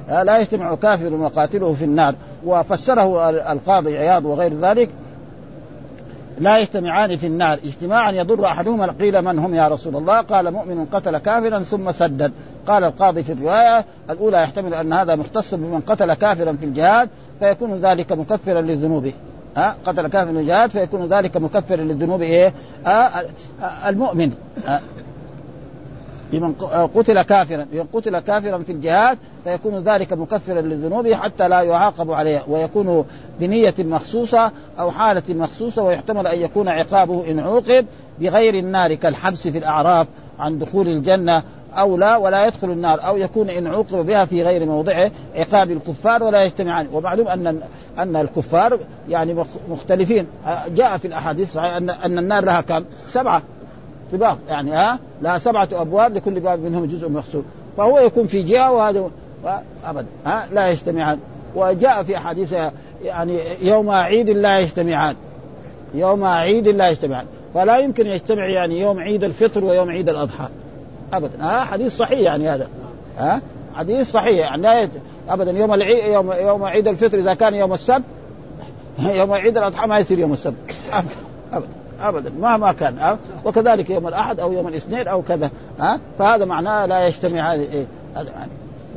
[0.09, 2.15] لا يجتمع كافر وقاتله في النار.
[2.45, 4.89] وفسره القاضي عياض وغير ذلك
[6.39, 7.59] لا يجتمعان في النار.
[7.65, 12.33] اجتماعا يضر أحدهما قيل من هم يا رسول الله؟ قال مؤمن قتل كافرا ثم سدد.
[12.67, 17.09] قال القاضي في الرواية الأولى يحتمل أن هذا مختص بمن قتل كافرا في الجهاد
[17.41, 19.13] فيكون ذلك مكفرا لذنوبه
[19.57, 22.53] ها قتل كافرا في الجهاد فيكون ذلك مكفرا للذنوب إيه؟
[22.87, 23.11] آه
[23.87, 24.33] المؤمن.
[24.69, 24.81] آه
[26.33, 26.53] لمن
[26.95, 27.67] قتل كافرا.
[27.73, 33.05] لمن قتل كافرا في الجهاد فيكون ذلك مكفرا لذنوبه حتى لا يعاقب عليه ويكون
[33.41, 37.87] بنية مخصوصة أو حالة مخصوصة ويحتمل أن يكون عقابه إن عوقب
[38.21, 40.07] بغير النار كالحبس في الأعراف
[40.39, 41.43] عن دخول الجنة
[41.79, 46.23] أو لا ولا يدخل النار أو يكون إن عوقب بها في غير موضعه عقاب الكفار
[46.23, 46.89] ولا يجتمعان.
[46.93, 47.61] ومعلوم أن
[47.99, 50.27] أن الكفار يعني مختلفين.
[50.69, 53.43] جاء في الأحاديث أن أن النار لها كم؟ سبعة.
[54.13, 57.45] طباق يعني ها لها سبعة أبواب لكل باب منهم جزء مخصوص.
[57.77, 59.11] فهو يكون في جهة وهذا
[59.85, 61.19] أبدا ها لا يجتمعان.
[61.55, 62.55] وجاء في أحاديث
[63.05, 65.17] يعني يوم عيد لا يجتمعان.
[65.95, 67.27] يوم عيد لا يجتمعان.
[67.55, 70.49] فلا يمكن يجتمع يعني يوم عيد الفطر ويوم عيد الأضحى.
[71.13, 72.69] أبدا ها حديث صحيح يعني هذا
[73.19, 73.41] ها
[73.75, 74.39] حديث صحيح.
[74.39, 74.89] يعني لا
[75.29, 78.05] ابدا يوم العيد يوم يوم عيد الفطر إذا كان يوم السبت
[79.19, 80.55] يوم عيد الأضحى ما يصير يوم السبت.
[80.93, 81.15] ابدا
[81.53, 86.45] ابدا ابدا مهما كان أه؟ وكذلك يوم الأحد أو يوم الاثنين أو كذا أه؟ فهذا
[86.45, 87.87] معناه لا يجتمع إيه؟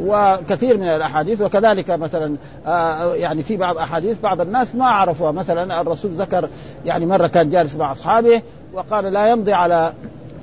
[0.06, 2.36] وكثير من الأحاديث وكذلك مثلا
[2.68, 6.50] آه يعني في بعض أحاديث بعض الناس ما عرفوها مثلا الرسول ذكر
[6.86, 8.42] يعني مرة كان جالس مع أصحابه
[8.74, 9.94] وقال لا يمضي على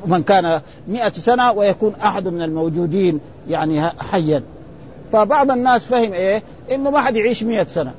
[0.06, 4.42] من كان مئة سنة ويكون أحد من الموجودين يعني حيا
[5.12, 7.92] فبعض الناس فهم إيه إنه ما حد يعيش مئة سنة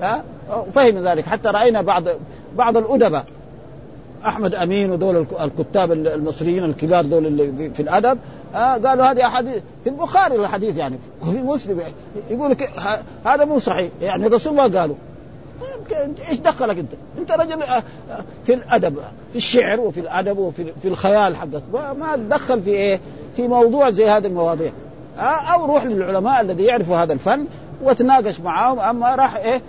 [0.00, 0.24] ها
[0.74, 2.04] فهم ذلك حتى رأينا بعض
[2.56, 3.24] بعض الأدباء.
[4.26, 8.18] أحمد أمين ودول الكتاب المصريين الكبار دول اللي في الأدب
[8.54, 11.92] آه قالوا هذه احاديث في البخاري الحديث يعني وفي مسلم يعني.
[12.30, 12.56] يقول
[13.26, 14.96] هذا مو صحيح يعني الرسول ما قالوا.
[16.28, 17.82] إيش دخلك أنت؟ أنت رجل آه،
[18.46, 18.96] في الأدب
[19.32, 21.62] في الشعر وفي الأدب وفي في الخيال حقك.
[21.72, 23.00] ما تدخل في إيه؟
[23.36, 24.72] في موضوع زي هذه المواضيع.
[25.18, 27.44] آه، أو روح للعلماء الذي يعرفوا هذا الفن
[27.82, 29.62] وتناقش معهم أما راح إيه؟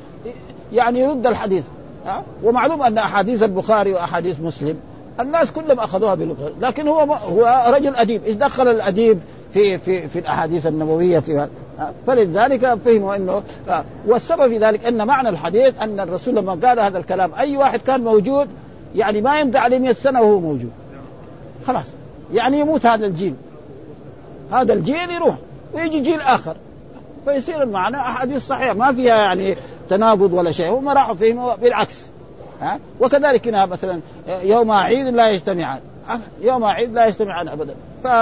[0.73, 1.63] يعني يرد الحديث.
[2.07, 4.79] ها؟ ومعلوم أن أحاديث البخاري وأحاديث مسلم
[5.19, 8.23] الناس كلهم أخذوها بلغه لكن هو هو رجل أديب.
[8.25, 9.19] إيش دخل الأديب
[9.53, 11.23] في في في الأحاديث النبوية
[12.07, 13.43] فلذلك فهموا إنه
[14.07, 18.03] والسبب في ذلك أن معنى الحديث أن الرسول لما قال هذا الكلام أي واحد كان
[18.03, 18.47] موجود
[18.95, 20.71] يعني ما يمضي عليه 100 سنة وهو موجود.
[21.67, 21.85] خلاص.
[22.33, 23.33] يعني يموت هذا الجيل.
[24.51, 25.35] هذا الجيل يروح
[25.73, 26.55] ويجي جيل آخر.
[27.25, 28.73] فيصير المعنى أحاديث صحيحة.
[28.73, 29.57] ما فيها يعني
[29.89, 32.05] تناقض ولا شيء هم راحوا فيهم بالعكس
[32.61, 35.79] ها؟ وكذلك هنا مثلا يوم عيد لا يجتمعان
[36.41, 37.75] يوم عيد لا يجتمعان ابدا.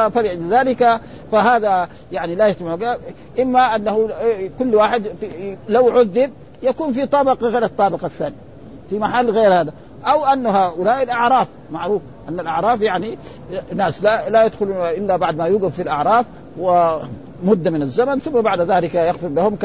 [0.09, 1.01] فلذلك
[1.32, 2.95] فهذا يعني لا يجتمع.
[3.39, 4.09] إما أنه
[4.59, 5.03] كل واحد
[5.70, 6.32] لو عذب
[6.63, 8.36] يكون في طابق غير الطابق الثاني
[8.89, 9.74] في محل غير هذا.
[10.05, 13.18] أو أن هؤلاء الأعراف معروف أن الأعراف يعني
[13.76, 16.26] ناس لا لا يدخلون إلا بعد ما يوقف في الأعراف
[17.43, 19.57] ومده من الزمن ثم بعد ذلك يغفر لهم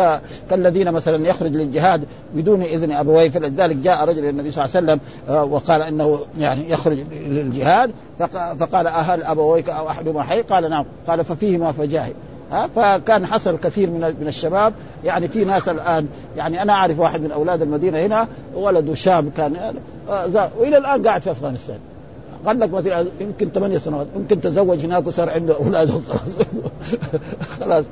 [0.51, 2.05] كالذين مثلا يخرج للجهاد
[2.35, 6.71] بدون إذن أبويه فلذلك جاء رجل النبي صلى الله عليه وسلم آه، وقال إنه يعني
[6.71, 7.91] يخرج للجهاد
[8.59, 10.85] فقال أهل أبويك أو احدهما حي قال نعم.
[11.07, 12.15] قال ففيهما فجاهد.
[12.53, 14.73] ها فكان حصل كثير من من الشباب
[15.05, 19.57] يعني في ناس الآن يعني أنا أعرف واحد من أولاد المدينة هنا ولده شاب كان
[20.11, 21.79] آه، وإلى الآن قاعد في أفغانستان.
[22.47, 24.07] قال لك مثلا يمكن ثمانية سنوات.
[24.17, 25.91] يمكن تزوج هناك وصار عنده أولاد.
[26.01, 26.25] خلاص.
[27.61, 27.85] خلاص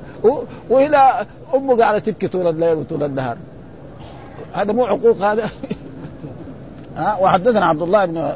[0.70, 3.36] وهنا أمه قاعدة تبكي طول الليل وطول النهار.
[4.52, 5.50] هذا مو عقوق هذا
[6.96, 8.32] ها؟ وحدثنا عبد الله بن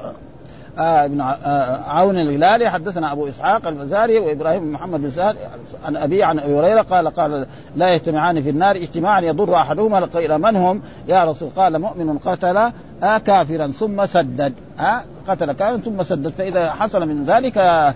[0.77, 5.37] بن آه عون الهلالي حدثنا أبو إسحاق الفزاري وإبراهيم بن محمد بن سهل
[5.85, 7.47] عن أبي عن أبي هريرة قال قال
[7.77, 12.57] لا يجتمعان في النار اجتماعا يضر أحدهما قيل من هم؟ يا رسول قال مؤمن قتل
[13.03, 17.95] آه كافرا ثم سدد آه قتل كافرا ثم سدد فإذا حصل من ذلك آه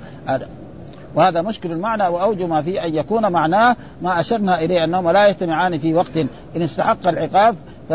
[1.15, 5.79] وهذا مشكل المعنى وأوجه ما فيه أن يكون معناه ما أشرنا إليه انهما لا يجتمعان
[5.79, 6.17] في وقت
[6.57, 7.55] إن استحق العقاب
[7.89, 7.93] ف...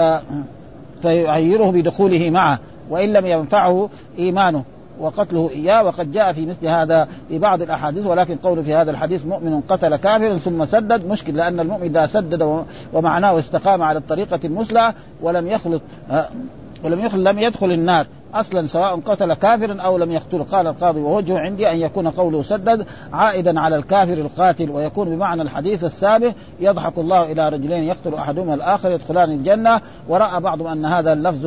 [1.02, 2.60] فيعيره بدخوله معه
[2.90, 4.64] وإن لم ينفعه إيمانه
[5.00, 9.26] وقتله إياه وقد جاء في مثل هذا في بعض الأحاديث ولكن قول في هذا الحديث
[9.26, 12.64] مؤمن قتل كافرا ثم سدد مشكل لأن المؤمن إذا سدد
[12.94, 15.82] ومعناه استقام على الطريقة المثلى ولم يخلط
[16.84, 18.08] ولم يخل لم يدخل النار.
[18.34, 20.44] أصلا سواء قتل كافرا أو لم يقتل.
[20.44, 25.84] قال القاضي ووجه عندي أن يكون قوله سدد عائدا على الكافر القاتل ويكون بمعنى الحديث
[25.84, 29.82] السابق يضحك الله إلى رجلين يقتل أحدهما الآخر يدخلان الجنة.
[30.10, 31.46] ورأى بعضهم أن هذا اللفظ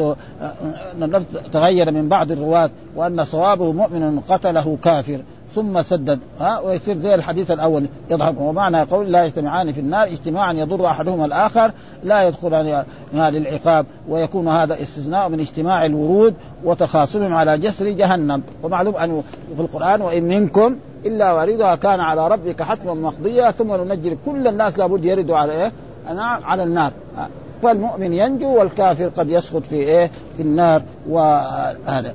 [0.96, 5.20] أن اللفظ تغير من بعض الرواة وأن صوابه مؤمن قتله كافر.
[5.54, 10.52] ثم سدد ها ويصير زي الحديث الأول يضحك ومعنى قول لا يجتمعان في النار اجتماعا
[10.52, 12.84] يضر أحدهما الآخر لا يدخلان
[13.14, 16.34] للعقاب ويكون هذا استثناء من اجتماع الورود
[16.64, 19.22] وتخاصمهم على جسر جهنم ومعلوم أنه
[19.56, 20.76] في القرآن وإن منكم
[21.06, 25.72] إلا واردها كان على ربك حتما مقضيا ثم ننجي كل الناس لابد يردوا على إيه؟
[26.44, 26.92] على النار
[27.62, 32.14] فالمؤمن ينجو والكافر قد يسقط في إيه؟ في النار وهذا